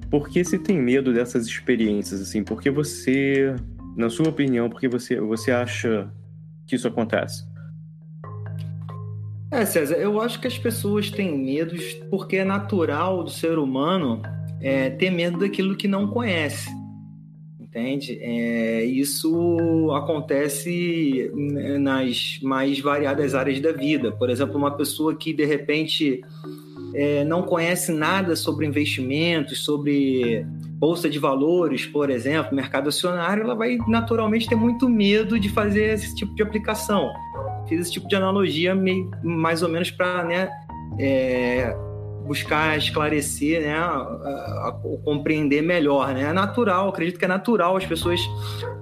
por 0.09 0.27
que 0.27 0.43
se 0.43 0.59
tem 0.59 0.77
medo 0.77 1.13
dessas 1.13 1.45
experiências, 1.45 2.21
assim? 2.21 2.43
Por 2.43 2.61
que 2.61 2.69
você, 2.69 3.55
na 3.95 4.09
sua 4.09 4.27
opinião, 4.27 4.69
por 4.69 4.79
que 4.79 4.89
você, 4.89 5.19
você 5.19 5.51
acha 5.51 6.11
que 6.67 6.75
isso 6.75 6.87
acontece? 6.87 7.45
É, 9.51 9.65
César, 9.65 9.95
eu 9.95 10.19
acho 10.19 10.39
que 10.41 10.47
as 10.47 10.57
pessoas 10.57 11.09
têm 11.09 11.37
medos 11.37 11.93
porque 12.09 12.37
é 12.37 12.43
natural 12.43 13.23
do 13.23 13.29
ser 13.29 13.57
humano 13.57 14.21
é, 14.59 14.89
ter 14.89 15.11
medo 15.11 15.39
daquilo 15.39 15.75
que 15.75 15.87
não 15.87 16.07
conhece 16.07 16.69
entende? 17.73 18.19
É, 18.21 18.85
isso 18.85 19.91
acontece 19.95 21.31
nas 21.79 22.39
mais 22.43 22.79
variadas 22.79 23.33
áreas 23.33 23.59
da 23.59 23.71
vida. 23.71 24.11
Por 24.11 24.29
exemplo, 24.29 24.55
uma 24.55 24.77
pessoa 24.77 25.15
que 25.15 25.33
de 25.33 25.43
repente 25.43 26.21
é, 26.93 27.23
não 27.25 27.41
conhece 27.41 27.91
nada 27.91 28.35
sobre 28.35 28.67
investimentos, 28.67 29.65
sobre 29.65 30.45
bolsa 30.77 31.09
de 31.09 31.17
valores, 31.17 31.85
por 31.85 32.11
exemplo, 32.11 32.55
mercado 32.55 32.89
acionário, 32.89 33.43
ela 33.43 33.55
vai 33.55 33.77
naturalmente 33.87 34.47
ter 34.47 34.55
muito 34.55 34.87
medo 34.87 35.39
de 35.39 35.49
fazer 35.49 35.93
esse 35.93 36.13
tipo 36.13 36.35
de 36.35 36.43
aplicação. 36.43 37.09
Fiz 37.67 37.81
esse 37.81 37.91
tipo 37.93 38.07
de 38.07 38.15
analogia 38.15 38.75
meio, 38.75 39.09
mais 39.23 39.63
ou 39.63 39.69
menos 39.69 39.89
para 39.89 40.25
né, 40.25 40.49
é, 40.99 41.75
buscar 42.25 42.77
esclarecer, 42.77 43.61
né, 43.61 43.73
a, 43.75 43.97
a, 43.97 44.79
compreender 45.03 45.61
melhor, 45.61 46.13
né? 46.13 46.29
É 46.29 46.33
natural, 46.33 46.89
acredito 46.89 47.19
que 47.19 47.25
é 47.25 47.27
natural, 47.27 47.75
as 47.75 47.85
pessoas 47.85 48.19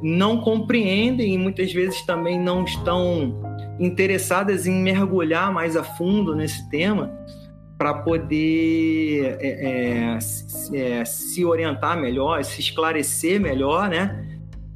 não 0.02 0.40
compreendem 0.40 1.34
e 1.34 1.38
muitas 1.38 1.74
vezes 1.74 2.02
também 2.04 2.40
não 2.40 2.64
estão 2.64 3.42
interessadas 3.80 4.68
em 4.68 4.82
mergulhar 4.82 5.52
mais 5.52 5.76
a 5.76 5.84
fundo 5.84 6.36
nesse 6.36 6.70
tema 6.70 7.12
para 7.78 7.96
poder 7.96 9.38
é, 9.40 10.14
é, 10.14 10.20
se, 10.20 10.78
é, 10.78 11.04
se, 11.04 11.44
orientar 11.44 12.00
melhor, 12.00 12.44
se 12.44 12.60
esclarecer 12.60 13.42
melhor, 13.42 13.90
né? 13.90 14.28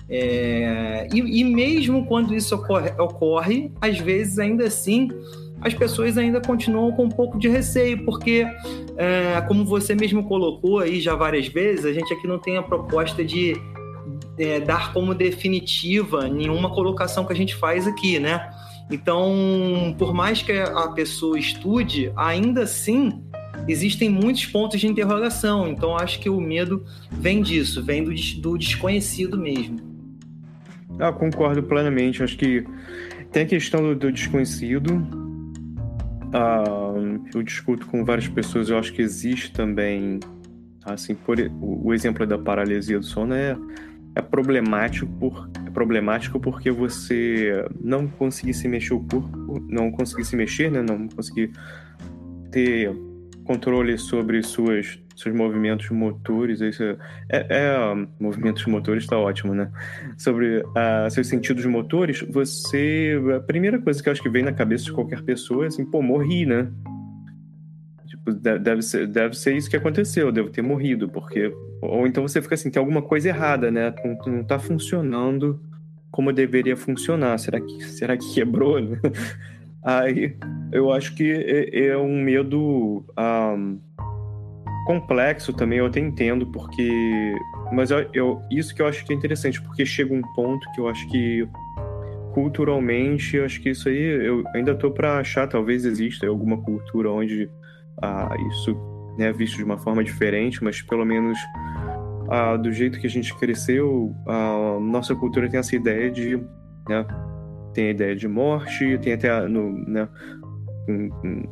É, 0.09 1.07
e, 1.13 1.19
e, 1.19 1.43
mesmo 1.43 2.05
quando 2.05 2.33
isso 2.33 2.55
ocorre, 2.55 2.89
ocorre, 2.99 3.71
às 3.79 3.99
vezes 3.99 4.39
ainda 4.39 4.65
assim 4.65 5.09
as 5.65 5.73
pessoas 5.73 6.15
ainda 6.15 6.39
continuam 6.39 6.91
com 6.91 7.05
um 7.05 7.09
pouco 7.09 7.39
de 7.39 7.49
receio, 7.49 8.05
porque, 8.05 8.45
é, 8.95 9.41
como 9.47 9.65
você 9.65 9.95
mesmo 9.95 10.23
colocou 10.27 10.77
aí 10.77 11.01
já 11.01 11.15
várias 11.15 11.47
vezes, 11.47 11.85
a 11.85 11.91
gente 11.91 12.13
aqui 12.13 12.27
não 12.27 12.37
tem 12.37 12.55
a 12.55 12.61
proposta 12.61 13.25
de 13.25 13.59
é, 14.37 14.59
dar 14.59 14.93
como 14.93 15.15
definitiva 15.15 16.27
nenhuma 16.27 16.69
colocação 16.69 17.25
que 17.25 17.33
a 17.33 17.35
gente 17.35 17.55
faz 17.55 17.87
aqui, 17.87 18.19
né? 18.19 18.47
Então, 18.91 19.95
por 19.97 20.13
mais 20.13 20.43
que 20.43 20.51
a 20.51 20.87
pessoa 20.89 21.39
estude, 21.39 22.13
ainda 22.15 22.61
assim 22.61 23.23
existem 23.67 24.07
muitos 24.07 24.45
pontos 24.45 24.79
de 24.79 24.85
interrogação. 24.85 25.67
Então, 25.67 25.97
acho 25.97 26.19
que 26.19 26.29
o 26.29 26.39
medo 26.39 26.85
vem 27.09 27.41
disso, 27.41 27.83
vem 27.83 28.03
do, 28.03 28.13
do 28.39 28.55
desconhecido 28.55 29.35
mesmo. 29.35 29.79
Ah, 30.99 31.11
concordo 31.11 31.63
plenamente. 31.63 32.21
Acho 32.21 32.37
que 32.37 32.63
tem 33.31 33.41
a 33.41 33.47
questão 33.47 33.81
do, 33.81 33.95
do 33.95 34.11
desconhecido. 34.11 35.24
Ah, 36.33 36.93
eu 37.33 37.41
discuto 37.43 37.85
com 37.87 38.03
várias 38.03 38.27
pessoas. 38.27 38.69
Eu 38.69 38.77
acho 38.77 38.93
que 38.93 39.01
existe 39.01 39.51
também, 39.51 40.19
assim, 40.83 41.15
por, 41.15 41.39
o, 41.39 41.87
o 41.87 41.93
exemplo 41.93 42.25
da 42.25 42.37
paralisia 42.37 42.99
do 42.99 43.05
sono 43.05 43.33
é 43.33 43.57
é 44.15 44.21
problemático, 44.21 45.05
por, 45.19 45.49
é 45.67 45.69
problemático 45.69 46.39
porque 46.39 46.71
você 46.71 47.67
não 47.81 48.07
conseguir 48.07 48.53
se 48.53 48.67
mexer 48.67 48.93
o 48.93 49.01
corpo, 49.01 49.59
não 49.69 49.91
conseguir 49.91 50.23
se 50.23 50.37
mexer, 50.37 50.71
né? 50.71 50.81
Não 50.81 51.09
conseguir 51.09 51.51
ter 52.49 52.95
controle 53.43 53.97
sobre 53.97 54.41
suas, 54.41 54.97
seus 55.15 55.33
movimentos 55.35 55.89
motores. 55.89 56.61
Isso 56.61 56.83
é, 56.83 56.97
é, 57.49 58.07
movimentos 58.19 58.65
motores 58.65 59.03
está 59.03 59.17
ótimo, 59.17 59.53
né? 59.53 59.71
Sobre 60.17 60.59
uh, 60.59 61.09
seus 61.09 61.27
sentidos 61.27 61.65
motores, 61.65 62.21
você. 62.29 63.17
A 63.35 63.39
primeira 63.39 63.79
coisa 63.79 64.01
que 64.01 64.09
eu 64.09 64.13
acho 64.13 64.21
que 64.21 64.29
vem 64.29 64.43
na 64.43 64.53
cabeça 64.53 64.85
de 64.85 64.93
qualquer 64.93 65.21
pessoa 65.21 65.65
é 65.65 65.67
assim, 65.67 65.85
pô, 65.85 66.01
morri, 66.01 66.45
né? 66.45 66.69
Tipo, 68.07 68.33
deve 68.33 68.81
ser, 68.81 69.07
deve 69.07 69.35
ser 69.35 69.55
isso 69.55 69.69
que 69.69 69.77
aconteceu, 69.77 70.27
eu 70.27 70.31
devo 70.31 70.49
ter 70.49 70.61
morrido, 70.61 71.07
porque. 71.09 71.51
Ou 71.81 72.05
então 72.05 72.27
você 72.27 72.41
fica 72.41 72.55
assim, 72.55 72.69
tem 72.69 72.79
alguma 72.79 73.01
coisa 73.01 73.29
errada, 73.29 73.71
né? 73.71 73.93
Não, 74.03 74.33
não 74.33 74.43
tá 74.43 74.59
funcionando 74.59 75.61
como 76.11 76.31
deveria 76.31 76.77
funcionar. 76.77 77.37
Será 77.37 77.59
que, 77.59 77.83
será 77.83 78.17
que 78.17 78.33
quebrou, 78.33 78.79
né? 78.79 78.99
Aí 79.83 80.35
eu 80.71 80.91
acho 80.91 81.13
que 81.13 81.31
é, 81.31 81.87
é 81.89 81.97
um 81.97 82.19
medo 82.19 83.05
um, 83.19 83.79
complexo 84.85 85.51
também, 85.51 85.79
eu 85.79 85.87
até 85.87 85.99
entendo, 85.99 86.45
porque. 86.47 87.35
Mas 87.71 87.91
eu, 87.91 88.07
eu, 88.13 88.41
isso 88.49 88.73
que 88.73 88.81
eu 88.81 88.87
acho 88.87 89.03
que 89.05 89.11
é 89.11 89.15
interessante, 89.15 89.61
porque 89.61 89.85
chega 89.85 90.13
um 90.13 90.21
ponto 90.33 90.71
que 90.71 90.79
eu 90.79 90.87
acho 90.87 91.07
que 91.09 91.47
culturalmente, 92.33 93.37
eu 93.37 93.45
acho 93.45 93.61
que 93.61 93.69
isso 93.69 93.87
aí 93.89 93.97
eu 93.97 94.43
ainda 94.53 94.75
tô 94.75 94.91
para 94.91 95.19
achar, 95.19 95.47
talvez 95.47 95.85
exista 95.85 96.27
alguma 96.27 96.57
cultura 96.57 97.09
onde 97.09 97.49
ah, 98.01 98.35
isso 98.49 98.77
é 99.17 99.31
visto 99.31 99.55
de 99.55 99.63
uma 99.63 99.77
forma 99.77 100.03
diferente, 100.03 100.63
mas 100.63 100.81
pelo 100.81 101.05
menos 101.05 101.39
ah, 102.29 102.57
do 102.57 102.71
jeito 102.71 102.99
que 102.99 103.07
a 103.07 103.09
gente 103.09 103.33
cresceu, 103.37 104.13
a 104.27 104.77
nossa 104.81 105.15
cultura 105.15 105.49
tem 105.49 105.59
essa 105.59 105.75
ideia 105.75 106.11
de. 106.11 106.37
Né, 106.87 107.05
tem 107.73 107.87
a 107.87 107.91
ideia 107.91 108.15
de 108.15 108.27
morte, 108.27 108.97
tem 108.99 109.13
até 109.13 109.47
no 109.47 109.71
né, 109.85 110.07
um, 110.87 111.09
um, 111.23 111.43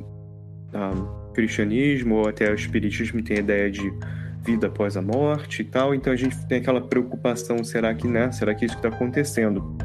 um, 0.73 1.22
cristianismo 1.33 2.15
ou 2.15 2.29
até 2.29 2.49
o 2.51 2.55
espiritismo 2.55 3.21
tem 3.21 3.37
a 3.37 3.39
ideia 3.39 3.71
de 3.71 3.91
vida 4.43 4.67
após 4.67 4.95
a 4.95 5.01
morte 5.01 5.61
e 5.61 5.65
tal. 5.65 5.93
Então 5.95 6.13
a 6.13 6.15
gente 6.15 6.35
tem 6.47 6.59
aquela 6.59 6.81
preocupação: 6.81 7.63
será 7.63 7.93
que, 7.93 8.07
né? 8.07 8.31
Será 8.31 8.53
que 8.53 8.65
isso 8.65 8.75
está 8.75 8.89
acontecendo? 8.89 9.75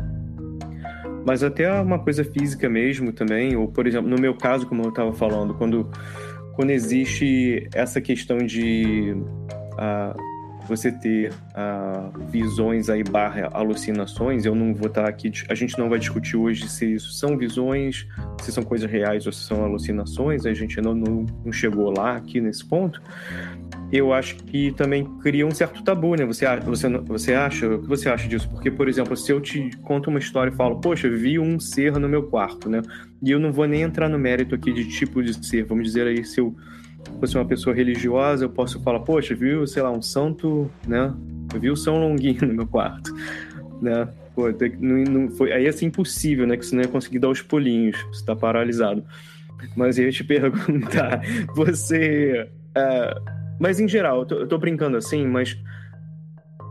Mas 1.27 1.43
até 1.43 1.71
uma 1.81 1.99
coisa 1.99 2.25
física 2.25 2.69
mesmo 2.69 3.13
também, 3.13 3.57
ou 3.57 3.69
por 3.69 3.87
exemplo, 3.87 4.09
no 4.09 4.19
meu 4.19 4.35
caso, 4.35 4.67
como 4.67 4.83
eu 4.83 4.91
estava 4.91 5.13
falando, 5.13 5.55
quando 5.55 5.91
quando 6.55 6.71
existe 6.71 7.69
essa 7.73 8.01
questão 8.01 8.39
de 8.39 9.15
uh, 9.75 10.38
você 10.69 10.93
ter 10.93 11.33
uh, 11.33 12.27
visões 12.29 12.89
aí 12.89 13.03
barra 13.03 13.49
alucinações, 13.53 14.45
eu 14.45 14.55
não 14.55 14.75
vou 14.75 14.89
estar 14.89 15.09
aqui, 15.09 15.33
a 15.49 15.55
gente 15.55 15.79
não 15.79 15.89
vai 15.89 15.99
discutir 15.99 16.37
hoje 16.37 16.69
se 16.69 16.95
isso 16.95 17.13
são 17.13 17.37
visões, 17.37 18.07
se 18.43 18.53
são 18.53 18.63
coisas 18.63 18.91
reais 18.91 19.27
ou 19.27 19.33
se 19.33 19.45
são 19.45 19.65
alucinações, 19.65 20.45
a 20.45 20.53
gente 20.53 20.81
não, 20.81 20.95
não, 20.95 21.27
não 21.45 21.53
chegou 21.53 21.91
lá 21.91 22.17
aqui 22.17 22.41
nesse 22.41 22.65
ponto, 22.65 23.01
eu 23.91 24.13
acho 24.13 24.37
que 24.37 24.71
também 24.73 25.05
cria 25.21 25.47
um 25.47 25.51
certo 25.51 25.83
tabu, 25.83 26.15
né? 26.15 26.25
Você, 26.27 26.45
você, 26.61 26.89
você 26.99 27.35
acha? 27.35 27.67
O 27.67 27.81
que 27.81 27.89
você 27.89 28.11
acha 28.11 28.29
disso? 28.29 28.49
Porque, 28.51 28.71
por 28.71 28.87
exemplo, 28.87 29.17
se 29.17 29.33
eu 29.33 29.41
te 29.41 29.71
conto 29.83 30.11
uma 30.11 30.19
história 30.19 30.51
e 30.51 30.55
falo, 30.55 30.79
poxa, 30.79 31.09
vi 31.09 31.39
um 31.39 31.59
ser 31.59 31.93
no 31.93 32.09
meu 32.09 32.25
quarto, 32.25 32.69
né? 32.69 32.83
E 33.23 33.31
eu 33.31 33.41
não 33.41 33.51
vou 33.51 33.67
nem 33.67 33.83
entrar 33.83 34.09
no 34.09 34.19
mérito 34.19 34.55
aqui 34.55 34.73
de 34.73 34.87
tipo 34.89 35.23
de 35.23 35.35
ser. 35.45 35.65
Vamos 35.65 35.85
dizer 35.85 36.07
aí, 36.07 36.23
se 36.23 36.39
eu 36.39 36.55
fosse 37.21 37.37
uma 37.37 37.45
pessoa 37.45 37.75
religiosa, 37.75 38.45
eu 38.45 38.51
posso 38.51 38.81
falar, 38.81 39.01
poxa, 39.01 39.35
viu, 39.35 39.67
sei 39.67 39.83
lá, 39.83 39.91
um 39.91 40.03
santo, 40.03 40.71
né? 40.87 41.13
Eu 41.53 41.61
vi 41.61 41.71
o 41.71 41.77
São 41.77 41.99
Longuinho 41.99 42.43
no 42.49 42.55
meu 42.55 42.67
quarto, 42.67 43.15
né? 43.81 44.09
Pô, 44.35 44.49
não, 44.79 45.05
não 45.05 45.31
foi, 45.31 45.53
aí 45.53 45.67
é 45.67 45.69
assim 45.69 45.87
impossível, 45.87 46.47
né? 46.47 46.57
Que 46.57 46.65
você 46.65 46.75
não 46.77 46.83
ia 46.83 46.89
conseguir 46.89 47.19
dar 47.19 47.29
os 47.29 47.43
pulinhos, 47.43 47.97
você 48.13 48.25
tá 48.25 48.37
paralisado. 48.37 49.05
Mas 49.77 49.99
eu 49.99 50.05
ia 50.05 50.13
te 50.13 50.23
perguntar, 50.25 51.21
você... 51.55 52.49
Uh, 52.71 53.39
mas 53.59 53.81
em 53.81 53.89
geral, 53.89 54.21
eu 54.21 54.27
tô, 54.27 54.35
eu 54.37 54.47
tô 54.47 54.59
brincando 54.59 54.97
assim, 54.97 55.27
mas 55.27 55.59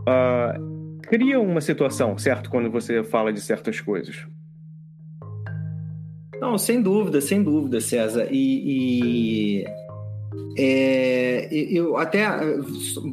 uh, 0.08 1.00
cria 1.02 1.40
uma 1.40 1.60
situação, 1.60 2.18
certo? 2.18 2.50
Quando 2.50 2.70
você 2.70 3.04
fala 3.04 3.34
de 3.34 3.42
certas 3.42 3.82
coisas. 3.82 4.26
Não, 6.40 6.58
sem 6.58 6.82
dúvida, 6.82 7.20
sem 7.20 7.44
dúvida, 7.44 7.82
César. 7.82 8.28
E, 8.32 9.64
e 9.64 9.66
é, 10.58 11.48
eu 11.52 11.98
até 11.98 12.28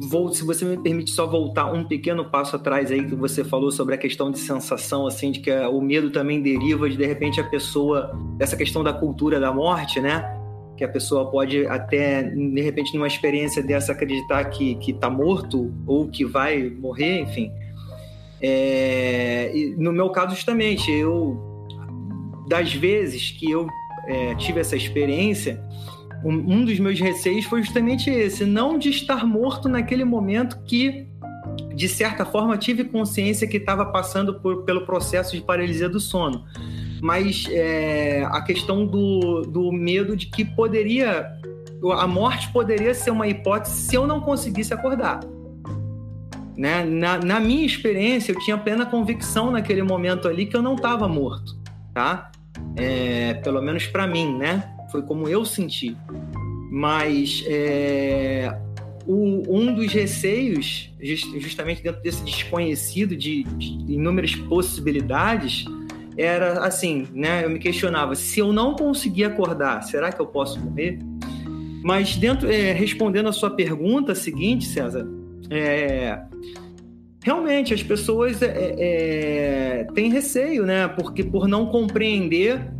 vou, 0.09 0.33
se 0.33 0.43
você 0.43 0.65
me 0.65 0.77
permite 0.77 1.11
só 1.11 1.27
voltar 1.27 1.71
um 1.71 1.83
pequeno 1.83 2.25
passo 2.25 2.55
atrás 2.55 2.91
aí 2.91 3.05
que 3.05 3.13
você 3.13 3.43
falou 3.43 3.71
sobre 3.71 3.93
a 3.93 3.97
questão 3.97 4.31
de 4.31 4.39
sensação, 4.39 5.05
assim, 5.05 5.31
de 5.31 5.39
que 5.39 5.51
o 5.51 5.79
medo 5.79 6.09
também 6.09 6.41
deriva 6.41 6.89
de 6.89 6.97
de 6.97 7.05
repente 7.05 7.39
a 7.39 7.43
pessoa 7.43 8.11
dessa 8.37 8.57
questão 8.57 8.83
da 8.83 8.91
cultura 8.91 9.39
da 9.39 9.53
morte, 9.53 9.99
né? 9.99 10.35
que 10.75 10.83
a 10.83 10.89
pessoa 10.89 11.29
pode 11.29 11.65
até, 11.67 12.23
de 12.23 12.61
repente, 12.61 12.93
numa 12.93 13.07
experiência 13.07 13.63
dessa, 13.63 13.93
acreditar 13.93 14.43
que, 14.45 14.75
que 14.75 14.93
tá 14.93 15.09
morto 15.09 15.73
ou 15.87 16.09
que 16.09 16.25
vai 16.25 16.69
morrer, 16.69 17.21
enfim. 17.21 17.51
É, 18.41 19.51
no 19.77 19.93
meu 19.93 20.09
caso, 20.09 20.35
justamente, 20.35 20.91
eu, 20.91 21.37
das 22.47 22.73
vezes 22.73 23.31
que 23.31 23.49
eu 23.49 23.67
é, 24.07 24.35
tive 24.35 24.59
essa 24.59 24.75
experiência, 24.75 25.63
um, 26.29 26.65
dos 26.65 26.79
meus 26.79 26.99
receios 26.99 27.45
foi 27.45 27.61
justamente 27.61 28.09
esse, 28.09 28.45
não 28.45 28.77
de 28.77 28.89
estar 28.89 29.25
morto 29.25 29.69
naquele 29.69 30.03
momento 30.03 30.59
que, 30.63 31.07
de 31.75 31.87
certa 31.87 32.25
forma, 32.25 32.57
tive 32.57 32.83
consciência 32.85 33.47
que 33.47 33.57
estava 33.57 33.85
passando 33.85 34.39
por, 34.39 34.63
pelo 34.63 34.85
processo 34.85 35.35
de 35.35 35.41
paralisia 35.41 35.89
do 35.89 35.99
sono 35.99 36.45
mas 37.01 37.45
é, 37.51 38.23
a 38.31 38.41
questão 38.41 38.85
do, 38.85 39.41
do 39.41 39.71
medo 39.71 40.15
de 40.15 40.25
que 40.25 40.43
poderia 40.43 41.31
a 41.93 42.07
morte 42.07 42.51
poderia 42.51 42.93
ser 42.95 43.11
uma 43.11 43.27
hipótese 43.27 43.75
se 43.75 43.95
eu 43.95 44.07
não 44.07 44.19
conseguisse 44.19 44.73
acordar. 44.73 45.19
Né? 46.57 46.83
Na, 46.85 47.17
na, 47.19 47.39
minha 47.39 47.65
experiência, 47.65 48.31
eu 48.31 48.39
tinha 48.39 48.57
plena 48.57 48.85
convicção 48.85 49.51
naquele 49.51 49.83
momento 49.83 50.27
ali 50.27 50.45
que 50.45 50.55
eu 50.55 50.61
não 50.61 50.75
estava 50.75 51.07
morto, 51.07 51.55
tá? 51.93 52.31
É, 52.75 53.35
pelo 53.35 53.61
menos 53.61 53.85
para 53.87 54.07
mim, 54.07 54.37
né? 54.37 54.74
Foi 54.95 55.01
como 55.01 55.27
eu 55.27 55.43
senti. 55.43 55.97
Mas 56.71 57.43
é, 57.47 58.57
o, 59.05 59.43
um 59.49 59.73
dos 59.73 59.91
receios, 59.91 60.89
justamente 61.37 61.83
dentro 61.83 62.01
desse 62.01 62.23
desconhecido 62.23 63.13
de, 63.13 63.43
de 63.43 63.93
inúmeras 63.93 64.33
possibilidades, 64.35 65.65
era 66.17 66.65
assim, 66.65 67.07
né? 67.13 67.43
Eu 67.43 67.49
me 67.49 67.59
questionava 67.59 68.15
se 68.15 68.39
eu 68.39 68.53
não 68.53 68.73
conseguir 68.73 69.25
acordar, 69.25 69.83
será 69.83 70.13
que 70.13 70.21
eu 70.21 70.27
posso 70.27 70.61
morrer? 70.61 70.97
Mas 71.83 72.15
dentro, 72.15 72.49
é, 72.49 72.71
respondendo 72.71 73.27
a 73.27 73.33
sua 73.33 73.49
pergunta 73.49 74.15
seguinte, 74.15 74.65
César, 74.65 75.05
é, 75.49 76.21
realmente 77.21 77.73
as 77.73 77.83
pessoas 77.83 78.41
é, 78.41 78.75
é, 78.79 79.87
têm 79.93 80.09
receio, 80.09 80.65
né? 80.65 80.87
Porque 80.87 81.21
por 81.21 81.49
não 81.49 81.65
compreender 81.65 82.74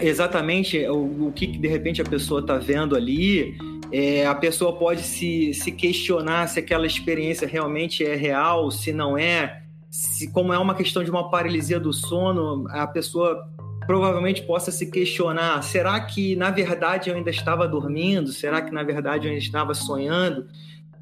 exatamente 0.00 0.86
o, 0.86 1.28
o 1.28 1.32
que, 1.32 1.46
de 1.46 1.68
repente 1.68 2.02
a 2.02 2.04
pessoa 2.04 2.40
está 2.40 2.58
vendo 2.58 2.96
ali, 2.96 3.56
é, 3.92 4.26
a 4.26 4.34
pessoa 4.34 4.72
pode 4.76 5.02
se, 5.02 5.54
se 5.54 5.72
questionar 5.72 6.48
se 6.48 6.58
aquela 6.58 6.86
experiência 6.86 7.46
realmente 7.46 8.04
é 8.04 8.14
real, 8.14 8.70
se 8.70 8.92
não 8.92 9.16
é 9.16 9.62
se 9.96 10.30
como 10.30 10.52
é 10.52 10.58
uma 10.58 10.74
questão 10.74 11.02
de 11.02 11.10
uma 11.10 11.30
paralisia 11.30 11.80
do 11.80 11.92
sono, 11.92 12.66
a 12.68 12.86
pessoa 12.86 13.48
provavelmente 13.86 14.42
possa 14.42 14.70
se 14.70 14.90
questionar: 14.90 15.62
será 15.62 15.98
que 16.00 16.36
na 16.36 16.50
verdade 16.50 17.08
eu 17.08 17.16
ainda 17.16 17.30
estava 17.30 17.66
dormindo? 17.66 18.30
Será 18.30 18.60
que 18.60 18.70
na 18.70 18.82
verdade 18.82 19.26
eu 19.26 19.30
ainda 19.30 19.42
estava 19.42 19.72
sonhando? 19.72 20.46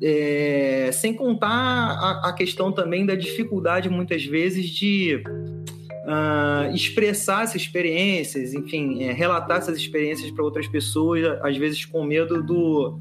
É, 0.02 0.90
sem 0.92 1.14
contar 1.14 1.48
a, 1.48 2.28
a, 2.28 2.32
questão 2.32 2.70
também 2.70 3.06
da 3.06 3.14
dificuldade 3.14 3.88
muitas 3.88 4.24
vezes 4.24 4.68
de 4.68 5.22
uh, 6.04 6.74
expressar 6.74 7.44
essas 7.44 7.56
experiências, 7.56 8.54
enfim, 8.54 9.02
é, 9.02 9.12
relatar 9.12 9.58
essas 9.58 9.76
experiências 9.76 10.30
para 10.30 10.44
outras 10.44 10.68
pessoas, 10.68 11.24
às 11.42 11.56
vezes 11.56 11.84
com 11.84 12.04
medo 12.04 12.42
do 12.42 12.98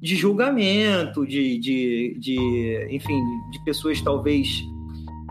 de 0.00 0.16
julgamento, 0.16 1.26
de, 1.26 1.58
de, 1.58 2.16
de 2.18 2.88
enfim, 2.90 3.20
de 3.50 3.62
pessoas 3.64 4.00
talvez 4.00 4.64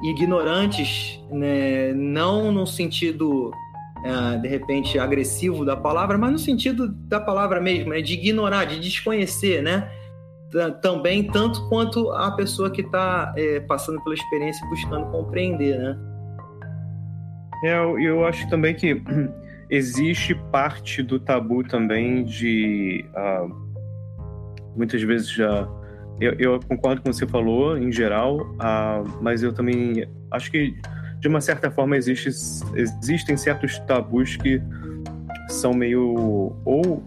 ignorantes, 0.04 1.20
né? 1.32 1.92
não 1.94 2.52
no 2.52 2.68
sentido 2.68 3.52
é, 4.04 4.38
de 4.38 4.48
repente 4.48 5.00
agressivo 5.00 5.66
da 5.66 5.76
palavra, 5.76 6.18
mas 6.18 6.32
no 6.32 6.40
sentido 6.40 6.88
da 6.88 7.20
palavra 7.20 7.60
mesmo, 7.60 7.90
né? 7.90 8.02
de 8.02 8.14
ignorar, 8.14 8.66
de 8.66 8.80
desconhecer, 8.80 9.62
né? 9.64 9.92
Também 10.82 11.24
tanto 11.24 11.68
quanto 11.70 12.12
a 12.12 12.32
pessoa 12.32 12.72
que 12.72 12.82
está 12.82 13.34
é, 13.38 13.60
passando 13.60 14.02
pela 14.04 14.16
experiência 14.16 14.68
buscando 14.68 15.06
compreender, 15.12 15.78
né? 15.78 16.09
É, 17.64 17.78
eu, 17.78 18.00
eu 18.00 18.26
acho 18.26 18.50
também 18.50 18.74
que 18.74 19.02
existe 19.70 20.36
parte 20.52 21.04
do 21.04 21.20
tabu 21.20 21.64
também 21.64 22.24
de 22.24 23.06
uh, 23.16 23.70
muitas 24.76 25.02
vezes 25.02 25.30
já 25.32 25.68
eu, 26.20 26.34
eu, 26.38 26.60
concordo 26.60 27.02
com 27.02 27.10
o 27.10 27.12
que 27.14 27.18
você 27.18 27.28
falou 27.28 27.78
em 27.78 27.92
geral, 27.92 28.42
uh, 28.42 29.10
mas 29.22 29.42
eu 29.42 29.54
também 29.54 30.06
acho 30.32 30.52
que 30.52 30.76
de 31.20 31.28
uma 31.28 31.40
certa 31.40 31.72
forma 31.72 31.96
existe, 31.96 32.30
existem 32.76 33.38
certos 33.38 33.80
tabus 33.80 34.36
que 34.36 34.62
são 35.48 35.74
meio 35.74 36.54
ou 36.66 37.04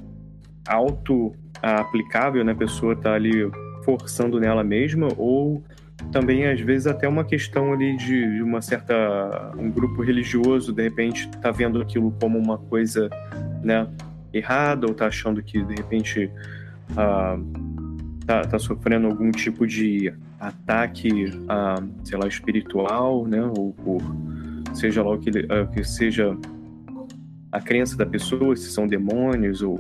auto 0.67 1.35
aplicável, 1.63 2.45
né? 2.45 2.53
A 2.53 2.57
pessoa 2.57 2.97
tá 2.97 3.15
ali 3.15 3.51
forçando 3.85 4.41
nela 4.41 4.65
mesma 4.65 5.09
ou 5.17 5.63
também 6.11 6.47
às 6.47 6.61
vezes 6.61 6.87
até 6.87 7.09
uma 7.09 7.25
questão 7.25 7.73
ali 7.73 7.97
de, 7.97 8.43
uma 8.43 8.61
certa 8.61 9.53
um 9.57 9.71
grupo 9.71 10.03
religioso 10.03 10.73
de 10.73 10.83
repente 10.83 11.29
tá 11.41 11.51
vendo 11.51 11.81
aquilo 11.81 12.15
como 12.21 12.39
uma 12.39 12.59
coisa 12.59 13.09
né 13.63 13.87
errada 14.33 14.87
ou 14.87 14.95
tá 14.95 15.07
achando 15.07 15.43
que 15.43 15.63
de 15.63 15.75
repente 15.75 16.31
ah, 16.97 17.39
tá, 18.27 18.43
tá 18.43 18.59
sofrendo 18.59 19.07
algum 19.07 19.31
tipo 19.31 19.67
de 19.67 20.13
ataque 20.41 21.33
ah, 21.49 21.83
sei 22.05 22.19
lá 22.19 22.27
espiritual 22.27 23.27
né 23.27 23.43
ou 23.43 23.73
por 23.73 24.03
seja 24.75 25.03
lá 25.03 25.15
o 25.15 25.19
que, 25.19 25.31
ah, 25.49 25.67
que 25.67 25.85
seja 25.85 26.37
a 27.51 27.61
crença 27.61 27.97
da 27.97 28.07
pessoa 28.07 28.57
se 28.57 28.71
são 28.71 28.87
demônios 28.87 29.61
ou, 29.63 29.79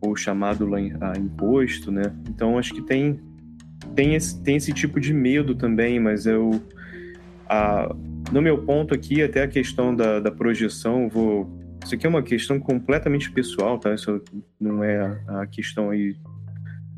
ou, 0.00 0.16
chamado 0.16 0.66
lá 0.66 0.80
imposto 1.16 1.92
né. 1.92 2.12
Então 2.28 2.58
acho 2.58 2.74
que 2.74 2.82
tem 2.82 3.20
tem 3.94 4.14
esse, 4.14 4.42
tem 4.42 4.56
esse 4.56 4.72
tipo 4.72 5.00
de 5.00 5.12
medo 5.12 5.54
também, 5.54 5.98
mas 5.98 6.26
eu. 6.26 6.60
A, 7.48 7.94
no 8.32 8.40
meu 8.40 8.58
ponto 8.58 8.94
aqui, 8.94 9.22
até 9.22 9.42
a 9.42 9.48
questão 9.48 9.94
da, 9.94 10.20
da 10.20 10.30
projeção, 10.30 11.08
vou. 11.08 11.50
Isso 11.84 11.94
aqui 11.94 12.06
é 12.06 12.08
uma 12.08 12.22
questão 12.22 12.60
completamente 12.60 13.30
pessoal, 13.30 13.78
tá? 13.78 13.94
Isso 13.94 14.22
não 14.60 14.84
é 14.84 15.18
a, 15.26 15.46
questão 15.46 15.90
aí 15.90 16.14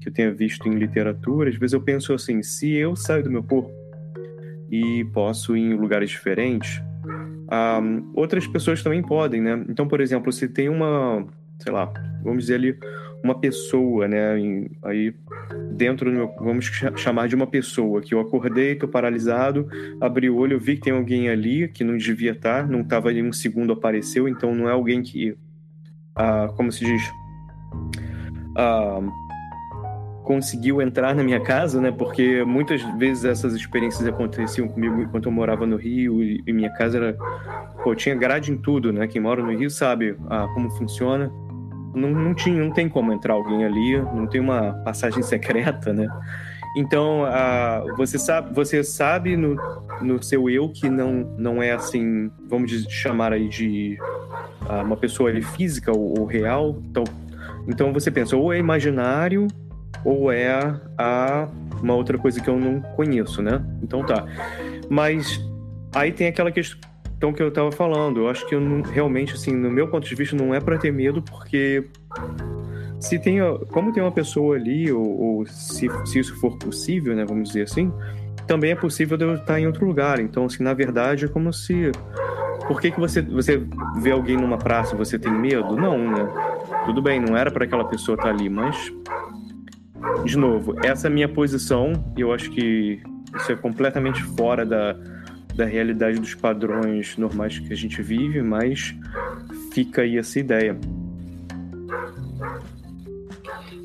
que 0.00 0.08
eu 0.08 0.12
tenha 0.12 0.32
visto 0.32 0.68
em 0.68 0.72
literatura. 0.72 1.48
Às 1.48 1.56
vezes 1.56 1.72
eu 1.72 1.80
penso 1.80 2.12
assim: 2.12 2.42
se 2.42 2.72
eu 2.72 2.96
saio 2.96 3.22
do 3.22 3.30
meu 3.30 3.42
corpo 3.42 3.70
e 4.70 5.04
posso 5.12 5.56
ir 5.56 5.60
em 5.60 5.74
lugares 5.74 6.10
diferentes, 6.10 6.82
um, 7.52 8.10
outras 8.14 8.46
pessoas 8.46 8.82
também 8.82 9.02
podem, 9.02 9.40
né? 9.40 9.64
Então, 9.68 9.86
por 9.86 10.00
exemplo, 10.00 10.32
se 10.32 10.48
tem 10.48 10.68
uma, 10.68 11.26
sei 11.58 11.72
lá, 11.72 11.92
vamos 12.22 12.44
dizer 12.44 12.54
ali, 12.54 12.78
uma 13.22 13.38
pessoa, 13.38 14.08
né? 14.08 14.34
Aí 14.82 15.14
dentro 15.72 16.10
do 16.10 16.16
meu, 16.16 16.34
vamos 16.38 16.66
chamar 16.96 17.28
de 17.28 17.34
uma 17.34 17.46
pessoa 17.46 18.00
que 18.00 18.14
eu 18.14 18.20
acordei, 18.20 18.74
tô 18.74 18.88
paralisado, 18.88 19.68
abri 20.00 20.28
o 20.28 20.36
olho, 20.36 20.58
vi 20.58 20.76
que 20.76 20.82
tem 20.82 20.92
alguém 20.92 21.28
ali 21.28 21.68
que 21.68 21.84
não 21.84 21.96
devia 21.96 22.32
estar, 22.32 22.66
não 22.68 22.80
estava 22.80 23.08
ali 23.08 23.22
um 23.22 23.32
segundo 23.32 23.72
apareceu, 23.72 24.28
então 24.28 24.54
não 24.54 24.68
é 24.68 24.72
alguém 24.72 25.02
que, 25.02 25.36
ah, 26.14 26.52
como 26.56 26.72
se 26.72 26.84
diz, 26.84 27.02
ah, 28.56 29.00
conseguiu 30.24 30.80
entrar 30.80 31.14
na 31.14 31.22
minha 31.22 31.40
casa, 31.40 31.80
né? 31.80 31.90
Porque 31.90 32.44
muitas 32.44 32.82
vezes 32.96 33.24
essas 33.24 33.54
experiências 33.54 34.06
aconteciam 34.06 34.68
comigo 34.68 35.00
enquanto 35.00 35.26
eu 35.26 35.32
morava 35.32 35.66
no 35.66 35.76
Rio 35.76 36.22
e 36.22 36.52
minha 36.52 36.70
casa 36.70 36.98
era, 36.98 37.16
pô, 37.82 37.94
tinha 37.94 38.14
grade 38.14 38.52
em 38.52 38.56
tudo, 38.56 38.92
né? 38.92 39.06
Quem 39.06 39.20
mora 39.20 39.42
no 39.42 39.56
Rio 39.56 39.70
sabe 39.70 40.16
ah, 40.28 40.48
como 40.54 40.70
funciona 40.70 41.30
não, 41.94 42.10
não, 42.10 42.34
tinha, 42.34 42.62
não 42.62 42.72
tem 42.72 42.88
como 42.88 43.12
entrar 43.12 43.34
alguém 43.34 43.64
ali, 43.64 44.00
não 44.00 44.26
tem 44.26 44.40
uma 44.40 44.74
passagem 44.84 45.22
secreta, 45.24 45.92
né? 45.92 46.06
Então, 46.74 47.24
você 47.96 48.18
sabe, 48.18 48.54
você 48.54 48.82
sabe 48.82 49.36
no, 49.36 49.56
no 50.00 50.22
seu 50.22 50.48
eu 50.48 50.70
que 50.70 50.88
não, 50.88 51.34
não 51.36 51.62
é 51.62 51.72
assim, 51.72 52.30
vamos 52.48 52.70
chamar 52.88 53.32
aí 53.34 53.46
de 53.46 53.98
uh, 54.62 54.82
uma 54.82 54.96
pessoa 54.96 55.28
ali, 55.28 55.42
física 55.42 55.92
ou, 55.94 56.20
ou, 56.20 56.24
real. 56.24 56.78
Então, 56.90 57.04
então 57.68 57.92
você 57.92 58.10
pensa, 58.10 58.36
ou 58.36 58.52
é 58.52 58.58
imaginário 58.58 59.48
ou 60.02 60.32
é 60.32 60.50
a, 60.96 61.46
uma 61.82 61.94
outra 61.94 62.16
coisa 62.16 62.40
que 62.40 62.48
eu 62.48 62.58
não 62.58 62.80
conheço, 62.80 63.42
né? 63.42 63.62
Então 63.82 64.04
tá. 64.04 64.24
Mas 64.88 65.40
aí 65.94 66.10
tem 66.10 66.28
aquela 66.28 66.50
questão 66.50 66.91
então, 67.22 67.32
que 67.32 67.40
eu 67.40 67.46
estava 67.46 67.70
falando, 67.70 68.18
eu 68.18 68.28
acho 68.28 68.44
que 68.48 68.52
eu 68.52 68.60
não, 68.60 68.82
realmente, 68.82 69.34
assim, 69.34 69.54
no 69.54 69.70
meu 69.70 69.86
ponto 69.86 70.04
de 70.04 70.14
vista, 70.16 70.34
não 70.34 70.52
é 70.52 70.58
para 70.58 70.76
ter 70.76 70.92
medo, 70.92 71.22
porque 71.22 71.84
se 72.98 73.16
tem, 73.16 73.38
como 73.70 73.92
tem 73.92 74.02
uma 74.02 74.10
pessoa 74.10 74.56
ali, 74.56 74.90
ou, 74.90 75.20
ou 75.20 75.46
se, 75.46 75.88
se, 76.04 76.18
isso 76.18 76.34
for 76.40 76.58
possível, 76.58 77.14
né, 77.14 77.24
vamos 77.24 77.50
dizer 77.50 77.62
assim, 77.62 77.92
também 78.44 78.72
é 78.72 78.74
possível 78.74 79.16
de 79.16 79.24
eu 79.24 79.36
estar 79.36 79.60
em 79.60 79.68
outro 79.68 79.86
lugar. 79.86 80.18
Então, 80.18 80.46
assim, 80.46 80.64
na 80.64 80.74
verdade, 80.74 81.26
é 81.26 81.28
como 81.28 81.52
se. 81.52 81.92
Por 82.66 82.80
que, 82.80 82.90
que 82.90 82.98
você, 82.98 83.22
você 83.22 83.64
vê 84.00 84.10
alguém 84.10 84.36
numa 84.36 84.58
praça 84.58 84.96
e 84.96 84.98
você 84.98 85.16
tem 85.16 85.32
medo? 85.32 85.76
Não, 85.76 85.96
né? 85.96 86.28
Tudo 86.86 87.00
bem, 87.00 87.20
não 87.20 87.36
era 87.36 87.52
para 87.52 87.66
aquela 87.66 87.84
pessoa 87.84 88.16
estar 88.16 88.30
ali, 88.30 88.48
mas. 88.48 88.92
De 90.24 90.36
novo, 90.36 90.74
essa 90.84 91.06
é 91.06 91.08
a 91.08 91.14
minha 91.14 91.28
posição, 91.28 91.92
e 92.16 92.20
eu 92.20 92.32
acho 92.32 92.50
que 92.50 93.00
isso 93.36 93.52
é 93.52 93.54
completamente 93.54 94.20
fora 94.24 94.66
da, 94.66 94.96
da 95.54 95.64
realidade 95.64 96.18
dos 96.18 96.34
padrões 96.34 97.16
normais 97.16 97.58
que 97.58 97.72
a 97.72 97.76
gente 97.76 98.00
vive, 98.02 98.42
mas 98.42 98.94
fica 99.72 100.02
aí 100.02 100.18
essa 100.18 100.38
ideia. 100.38 100.78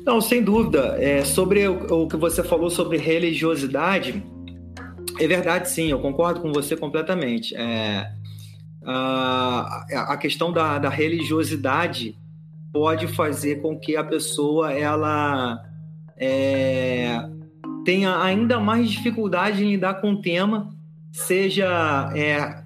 Não, 0.04 0.20
sem 0.20 0.42
dúvida. 0.42 0.96
É, 0.98 1.24
sobre 1.24 1.68
o, 1.68 2.04
o, 2.04 2.08
que 2.08 2.16
você 2.16 2.42
falou 2.42 2.70
sobre 2.70 2.96
religiosidade, 2.96 4.22
é 5.18 5.26
verdade, 5.26 5.68
sim, 5.68 5.90
eu 5.90 5.98
concordo 5.98 6.40
com 6.40 6.52
você 6.52 6.76
completamente. 6.76 7.54
É, 7.54 8.10
a, 8.82 10.12
a 10.12 10.16
questão 10.16 10.52
da, 10.52 10.78
da 10.78 10.88
religiosidade 10.88 12.16
pode 12.72 13.06
fazer 13.08 13.60
com 13.60 13.78
que 13.78 13.96
a 13.96 14.04
pessoa 14.04 14.72
ela 14.72 15.62
é, 16.16 17.20
tenha 17.84 18.18
ainda 18.22 18.58
mais 18.58 18.90
dificuldade 18.90 19.62
em 19.62 19.72
lidar 19.72 20.00
com 20.00 20.12
o 20.12 20.22
tema 20.22 20.77
seja 21.26 22.12
é, 22.14 22.62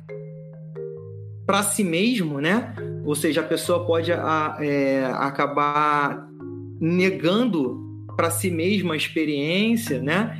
para 1.46 1.62
si 1.62 1.82
mesmo, 1.82 2.40
né? 2.40 2.74
Ou 3.04 3.14
seja, 3.14 3.40
a 3.40 3.44
pessoa 3.44 3.84
pode 3.86 4.12
a, 4.12 4.56
é, 4.60 5.04
acabar 5.14 6.28
negando 6.80 7.80
para 8.16 8.30
si 8.30 8.50
mesma 8.50 8.94
a 8.94 8.96
experiência, 8.96 10.00
né? 10.02 10.38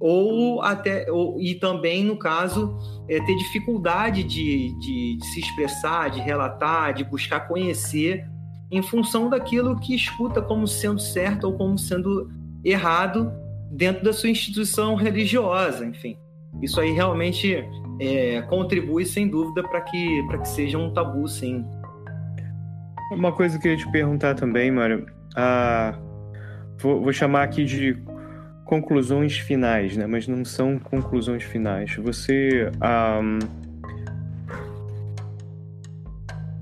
Ou 0.00 0.62
até 0.62 1.10
ou, 1.12 1.38
e 1.38 1.54
também 1.54 2.02
no 2.02 2.16
caso 2.16 2.76
é, 3.08 3.20
ter 3.20 3.36
dificuldade 3.36 4.22
de, 4.24 4.74
de, 4.78 5.18
de 5.18 5.26
se 5.26 5.40
expressar, 5.40 6.10
de 6.10 6.20
relatar, 6.20 6.94
de 6.94 7.04
buscar 7.04 7.46
conhecer 7.46 8.24
em 8.70 8.80
função 8.80 9.28
daquilo 9.28 9.78
que 9.78 9.94
escuta 9.94 10.40
como 10.40 10.66
sendo 10.66 11.00
certo 11.00 11.44
ou 11.44 11.52
como 11.52 11.76
sendo 11.76 12.30
errado 12.64 13.30
dentro 13.70 14.02
da 14.02 14.12
sua 14.12 14.30
instituição 14.30 14.94
religiosa, 14.94 15.84
enfim. 15.84 16.16
Isso 16.62 16.80
aí 16.80 16.92
realmente 16.92 17.64
é, 17.98 18.42
contribui, 18.42 19.04
sem 19.04 19.28
dúvida, 19.28 19.62
para 19.62 19.80
que, 19.82 20.22
que 20.26 20.48
seja 20.48 20.78
um 20.78 20.92
tabu, 20.92 21.26
sim. 21.28 21.64
Uma 23.12 23.32
coisa 23.32 23.58
que 23.58 23.68
eu 23.68 23.76
queria 23.76 23.86
te 23.86 23.92
perguntar 23.92 24.34
também, 24.34 24.70
Mário. 24.70 25.06
Ah, 25.34 25.98
vou, 26.78 27.02
vou 27.02 27.12
chamar 27.12 27.42
aqui 27.42 27.64
de 27.64 27.96
conclusões 28.64 29.36
finais, 29.36 29.96
né? 29.96 30.06
Mas 30.06 30.28
não 30.28 30.44
são 30.44 30.78
conclusões 30.78 31.42
finais. 31.42 31.96
Você. 31.96 32.70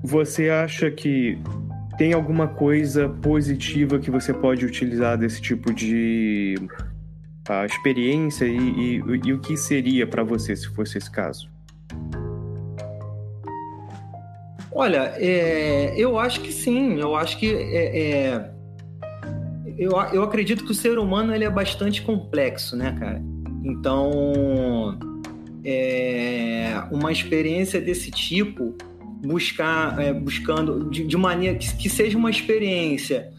Você 0.01 0.49
acha 0.49 0.89
que 0.89 1.37
tem 1.97 2.13
alguma 2.13 2.47
coisa 2.47 3.09
positiva 3.09 3.99
que 3.99 4.09
você 4.09 4.33
pode 4.33 4.65
utilizar 4.65 5.17
desse 5.17 5.41
tipo 5.41 5.73
de 5.73 6.55
a 7.49 7.65
experiência 7.65 8.45
e, 8.45 8.57
e, 8.57 9.03
e 9.25 9.33
o 9.33 9.39
que 9.39 9.57
seria 9.57 10.05
para 10.05 10.23
você 10.23 10.55
se 10.55 10.67
fosse 10.67 10.97
esse 10.97 11.09
caso? 11.09 11.49
Olha, 14.71 15.13
é, 15.17 15.93
eu 15.97 16.17
acho 16.17 16.41
que 16.41 16.51
sim. 16.51 16.99
Eu 16.99 17.15
acho 17.15 17.37
que 17.37 17.53
é, 17.53 17.99
é, 17.99 18.51
eu, 19.77 19.91
eu 20.13 20.23
acredito 20.23 20.63
que 20.63 20.71
o 20.71 20.75
ser 20.75 20.97
humano 20.99 21.33
ele 21.33 21.43
é 21.43 21.49
bastante 21.49 22.01
complexo, 22.01 22.75
né, 22.75 22.95
cara? 22.99 23.21
Então, 23.63 24.97
é, 25.65 26.81
uma 26.91 27.11
experiência 27.11 27.81
desse 27.81 28.11
tipo, 28.11 28.75
buscar, 29.21 29.99
é, 29.99 30.13
buscando 30.13 30.89
de, 30.89 31.05
de 31.05 31.17
maneira 31.17 31.57
que, 31.57 31.75
que, 31.75 31.89
seja 31.89 32.17
uma 32.17 32.29
experiência 32.29 33.31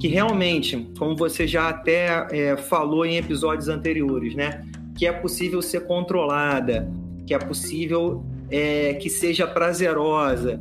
que 0.00 0.08
realmente, 0.08 0.88
como 0.98 1.16
você 1.16 1.46
já 1.46 1.68
até 1.68 2.26
é, 2.30 2.56
falou 2.56 3.04
em 3.04 3.16
episódios 3.16 3.68
anteriores, 3.68 4.34
né, 4.34 4.64
que 4.96 5.06
é 5.06 5.12
possível 5.12 5.62
ser 5.62 5.86
controlada, 5.86 6.90
que 7.26 7.34
é 7.34 7.38
possível 7.38 8.24
é, 8.50 8.94
que 8.94 9.10
seja 9.10 9.46
prazerosa 9.46 10.60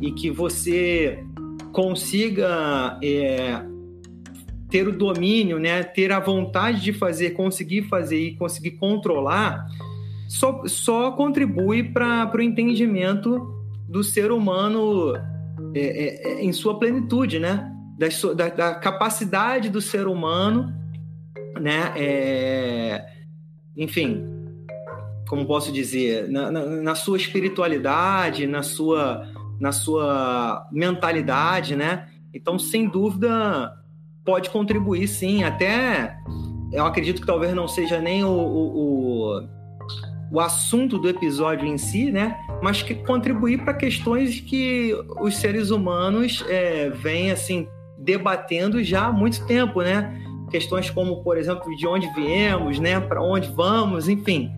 e 0.00 0.12
que 0.12 0.30
você 0.30 1.24
consiga 1.72 2.98
é, 3.02 3.62
ter 4.68 4.88
o 4.88 4.92
domínio, 4.92 5.58
né, 5.58 5.82
ter 5.82 6.12
a 6.12 6.20
vontade 6.20 6.80
de 6.80 6.92
fazer, 6.92 7.30
conseguir 7.30 7.82
fazer 7.82 8.18
e 8.18 8.36
conseguir 8.36 8.72
controlar, 8.72 9.66
só, 10.28 10.62
só 10.66 11.12
contribui 11.12 11.82
para 11.82 12.30
o 12.34 12.40
entendimento 12.40 13.62
do 13.88 14.02
ser 14.02 14.32
humano 14.32 15.14
é, 15.74 15.80
é, 15.80 16.32
é, 16.32 16.44
em 16.44 16.52
sua 16.52 16.78
plenitude, 16.78 17.38
né? 17.38 17.70
Da, 18.02 18.34
da, 18.34 18.48
da, 18.48 18.74
capacidade 18.74 19.70
do 19.70 19.80
ser 19.80 20.08
humano, 20.08 20.74
né? 21.60 21.92
É, 21.94 23.06
enfim, 23.76 24.24
como 25.28 25.46
posso 25.46 25.70
dizer, 25.70 26.28
na, 26.28 26.50
na, 26.50 26.66
na, 26.66 26.94
sua 26.96 27.16
espiritualidade, 27.16 28.44
na 28.44 28.64
sua, 28.64 29.28
na 29.60 29.70
sua 29.70 30.68
mentalidade, 30.72 31.76
né? 31.76 32.08
Então, 32.34 32.58
sem 32.58 32.88
dúvida, 32.88 33.72
pode 34.24 34.50
contribuir 34.50 35.06
sim. 35.06 35.44
Até 35.44 36.16
eu 36.72 36.84
acredito 36.84 37.20
que 37.20 37.26
talvez 37.26 37.54
não 37.54 37.68
seja 37.68 38.00
nem 38.00 38.24
o, 38.24 38.30
o, 38.30 39.38
o, 39.38 39.48
o 40.32 40.40
assunto 40.40 40.98
do 40.98 41.08
episódio 41.08 41.68
em 41.68 41.78
si, 41.78 42.10
né? 42.10 42.36
Mas 42.60 42.82
que 42.82 42.96
contribuir 42.96 43.62
para 43.62 43.74
questões 43.74 44.40
que 44.40 44.92
os 45.20 45.36
seres 45.36 45.70
humanos 45.70 46.44
é, 46.48 46.90
vêm 46.90 47.30
assim 47.30 47.68
debatendo 48.02 48.82
já 48.82 49.06
há 49.06 49.12
muito 49.12 49.44
tempo, 49.46 49.82
né? 49.82 50.20
Questões 50.50 50.90
como, 50.90 51.22
por 51.22 51.38
exemplo, 51.38 51.74
de 51.76 51.86
onde 51.86 52.06
viemos, 52.14 52.78
né? 52.78 53.00
Para 53.00 53.22
onde 53.22 53.50
vamos, 53.50 54.08
enfim. 54.08 54.50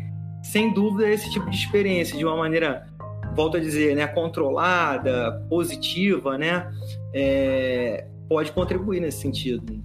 Sem 0.42 0.72
dúvida, 0.72 1.08
esse 1.08 1.30
tipo 1.30 1.48
de 1.48 1.56
experiência, 1.56 2.18
de 2.18 2.24
uma 2.24 2.36
maneira, 2.36 2.86
volto 3.34 3.56
a 3.56 3.60
dizer, 3.60 3.94
né? 3.94 4.06
Controlada, 4.06 5.44
positiva, 5.48 6.36
né? 6.36 6.70
É, 7.14 8.06
pode 8.28 8.50
contribuir 8.52 9.00
nesse 9.00 9.20
sentido. 9.20 9.82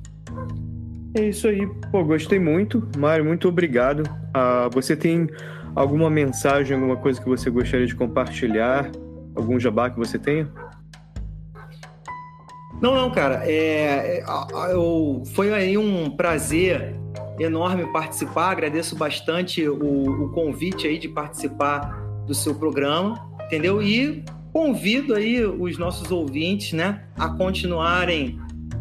É 1.16 1.26
isso 1.26 1.48
aí. 1.48 1.68
Pô, 1.92 2.04
gostei 2.04 2.40
muito. 2.40 2.88
Mário, 2.98 3.26
muito 3.26 3.48
obrigado. 3.48 4.02
Uh, 4.02 4.70
você 4.72 4.96
tem 4.96 5.28
alguma 5.76 6.10
mensagem, 6.10 6.76
alguma 6.76 6.98
coisa 6.98 7.22
que 7.22 7.28
você 7.28 7.50
gostaria 7.50 7.86
de 7.86 7.96
compartilhar? 7.96 8.92
Algum 9.36 9.60
jabá 9.60 9.90
que 9.90 9.98
você 9.98 10.20
tenha? 10.20 10.48
Não, 12.82 12.96
não, 12.96 13.12
cara. 13.12 13.44
É, 13.46 14.20
é 14.20 14.24
eu, 14.72 15.24
foi 15.34 15.54
aí 15.54 15.78
um 15.78 16.10
prazer 16.10 16.96
enorme 17.40 17.92
participar. 17.92 18.52
Agradeço 18.52 18.96
bastante 18.96 19.68
o, 19.68 20.26
o 20.26 20.30
convite 20.30 20.88
aí 20.88 20.98
de 20.98 21.08
participar 21.08 22.02
do 22.26 22.34
seu 22.34 22.56
programa, 22.56 23.30
entendeu? 23.46 23.82
E 23.82 24.24
convido 24.52 25.14
aí 25.14 25.44
os 25.46 25.78
nossos 25.78 26.12
ouvintes, 26.12 26.74
né, 26.74 27.04
a 27.18 27.30
continuarem 27.30 28.40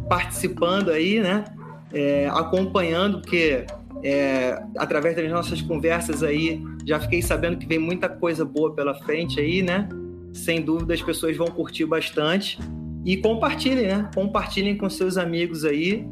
participando 0.09 0.91
aí, 0.91 1.21
né, 1.21 1.45
é, 1.93 2.27
acompanhando, 2.33 3.21
porque 3.21 3.67
é, 4.03 4.63
através 4.77 5.15
das 5.15 5.31
nossas 5.31 5.61
conversas 5.61 6.23
aí 6.23 6.63
já 6.87 6.99
fiquei 7.01 7.21
sabendo 7.21 7.59
que 7.59 7.67
vem 7.67 7.79
muita 7.79 8.09
coisa 8.09 8.45
boa 8.45 8.73
pela 8.73 8.95
frente 8.95 9.39
aí, 9.41 9.61
né? 9.61 9.89
Sem 10.33 10.63
dúvida 10.63 10.95
as 10.95 11.03
pessoas 11.03 11.37
vão 11.37 11.49
curtir 11.49 11.85
bastante 11.85 12.59
e 13.05 13.17
compartilhem, 13.17 13.87
né? 13.87 14.11
Compartilhem 14.15 14.77
com 14.77 14.89
seus 14.89 15.17
amigos 15.17 15.65
aí, 15.65 16.07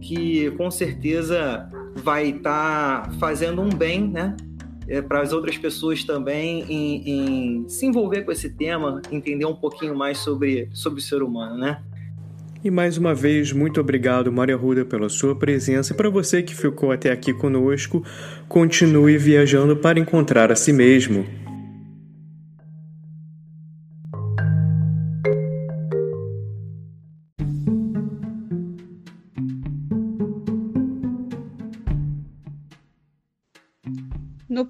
que 0.00 0.50
com 0.52 0.70
certeza 0.70 1.68
vai 1.96 2.30
estar 2.30 3.02
tá 3.02 3.12
fazendo 3.18 3.62
um 3.62 3.68
bem, 3.68 4.08
né? 4.08 4.36
é, 4.88 5.00
para 5.00 5.20
as 5.20 5.32
outras 5.32 5.56
pessoas 5.56 6.04
também 6.04 6.64
em, 6.68 7.08
em, 7.08 7.68
se 7.68 7.86
envolver 7.86 8.22
com 8.22 8.32
esse 8.32 8.50
tema, 8.50 9.00
entender 9.10 9.46
um 9.46 9.54
pouquinho 9.54 9.94
mais 9.94 10.18
sobre, 10.18 10.68
sobre 10.72 11.00
o 11.00 11.02
ser 11.02 11.22
humano, 11.22 11.56
né? 11.56 11.80
E 12.62 12.70
mais 12.70 12.96
uma 12.96 13.14
vez, 13.14 13.52
muito 13.52 13.78
obrigado, 13.78 14.32
Maria 14.32 14.56
Ruda, 14.56 14.86
pela 14.86 15.10
sua 15.10 15.36
presença. 15.36 15.92
Para 15.92 16.08
você 16.08 16.42
que 16.42 16.54
ficou 16.54 16.92
até 16.92 17.12
aqui 17.12 17.34
conosco, 17.34 18.02
continue 18.48 19.18
viajando 19.18 19.76
para 19.76 20.00
encontrar 20.00 20.50
a 20.50 20.56
si 20.56 20.72
mesmo. 20.72 21.26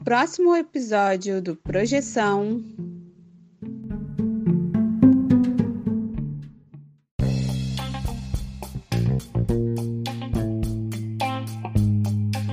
Próximo 0.04 0.54
episódio 0.54 1.40
do 1.40 1.56
Projeção. 1.56 2.62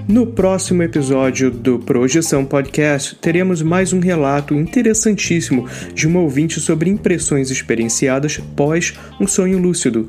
No 0.07 0.27
próximo 0.27 0.81
episódio 0.83 1.51
do 1.51 1.77
Projeção 1.77 2.45
Podcast, 2.45 3.15
teremos 3.15 3.61
mais 3.61 3.91
um 3.91 3.99
relato 3.99 4.55
interessantíssimo 4.55 5.67
de 5.93 6.07
uma 6.07 6.21
ouvinte 6.21 6.59
sobre 6.61 6.89
impressões 6.89 7.51
experienciadas 7.51 8.37
pós 8.55 8.93
um 9.19 9.27
sonho 9.27 9.57
lúcido. 9.59 10.07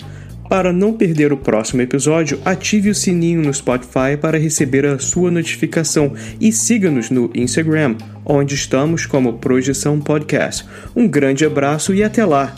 Para 0.53 0.71
não 0.71 0.93
perder 0.93 1.33
o 1.33 1.37
próximo 1.39 1.81
episódio, 1.81 2.39
ative 2.45 2.91
o 2.91 2.95
sininho 2.95 3.41
no 3.41 3.55
Spotify 3.55 4.19
para 4.21 4.37
receber 4.37 4.85
a 4.85 4.99
sua 4.99 5.31
notificação 5.31 6.13
e 6.39 6.53
siga-nos 6.53 7.09
no 7.09 7.31
Instagram, 7.35 7.97
onde 8.23 8.55
estamos 8.55 9.07
como 9.07 9.39
Projeção 9.39 9.99
Podcast. 9.99 10.67
Um 10.95 11.09
grande 11.09 11.47
abraço 11.47 11.95
e 11.95 12.05
até 12.05 12.23
lá! 12.27 12.55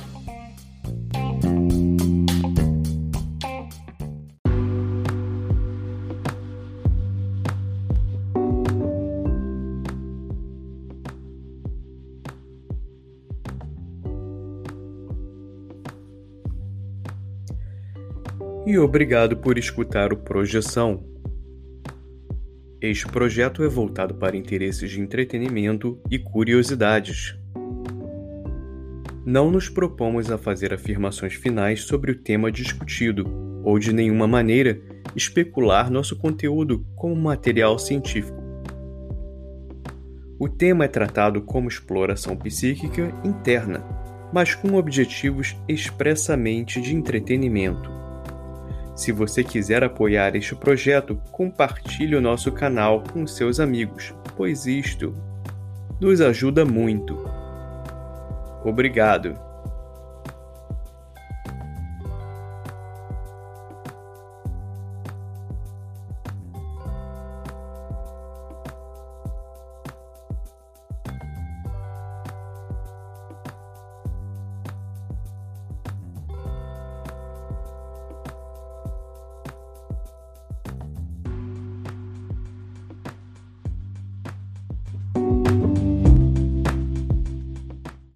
E 18.66 18.78
obrigado 18.78 19.36
por 19.36 19.58
escutar 19.58 20.12
o 20.12 20.16
Projeção. 20.16 21.04
Este 22.80 23.06
projeto 23.06 23.62
é 23.62 23.68
voltado 23.68 24.14
para 24.14 24.36
interesses 24.36 24.90
de 24.90 25.00
entretenimento 25.00 26.00
e 26.10 26.18
curiosidades. 26.18 27.38
Não 29.24 29.50
nos 29.50 29.68
propomos 29.68 30.30
a 30.30 30.38
fazer 30.38 30.72
afirmações 30.72 31.34
finais 31.34 31.82
sobre 31.82 32.12
o 32.12 32.18
tema 32.18 32.50
discutido 32.50 33.24
ou 33.62 33.78
de 33.78 33.92
nenhuma 33.92 34.26
maneira 34.26 34.80
especular 35.14 35.90
nosso 35.90 36.16
conteúdo 36.16 36.86
como 36.96 37.14
material 37.16 37.78
científico. 37.78 38.42
O 40.38 40.48
tema 40.48 40.86
é 40.86 40.88
tratado 40.88 41.42
como 41.42 41.68
exploração 41.68 42.34
psíquica 42.36 43.14
interna, 43.24 43.84
mas 44.32 44.54
com 44.54 44.74
objetivos 44.74 45.54
expressamente 45.68 46.80
de 46.80 46.94
entretenimento. 46.94 47.93
Se 48.94 49.10
você 49.10 49.42
quiser 49.42 49.82
apoiar 49.82 50.36
este 50.36 50.54
projeto, 50.54 51.20
compartilhe 51.32 52.14
o 52.14 52.20
nosso 52.20 52.52
canal 52.52 53.02
com 53.12 53.26
seus 53.26 53.58
amigos, 53.58 54.14
pois 54.36 54.66
isto 54.66 55.14
nos 56.00 56.20
ajuda 56.20 56.64
muito. 56.64 57.18
Obrigado! 58.64 59.53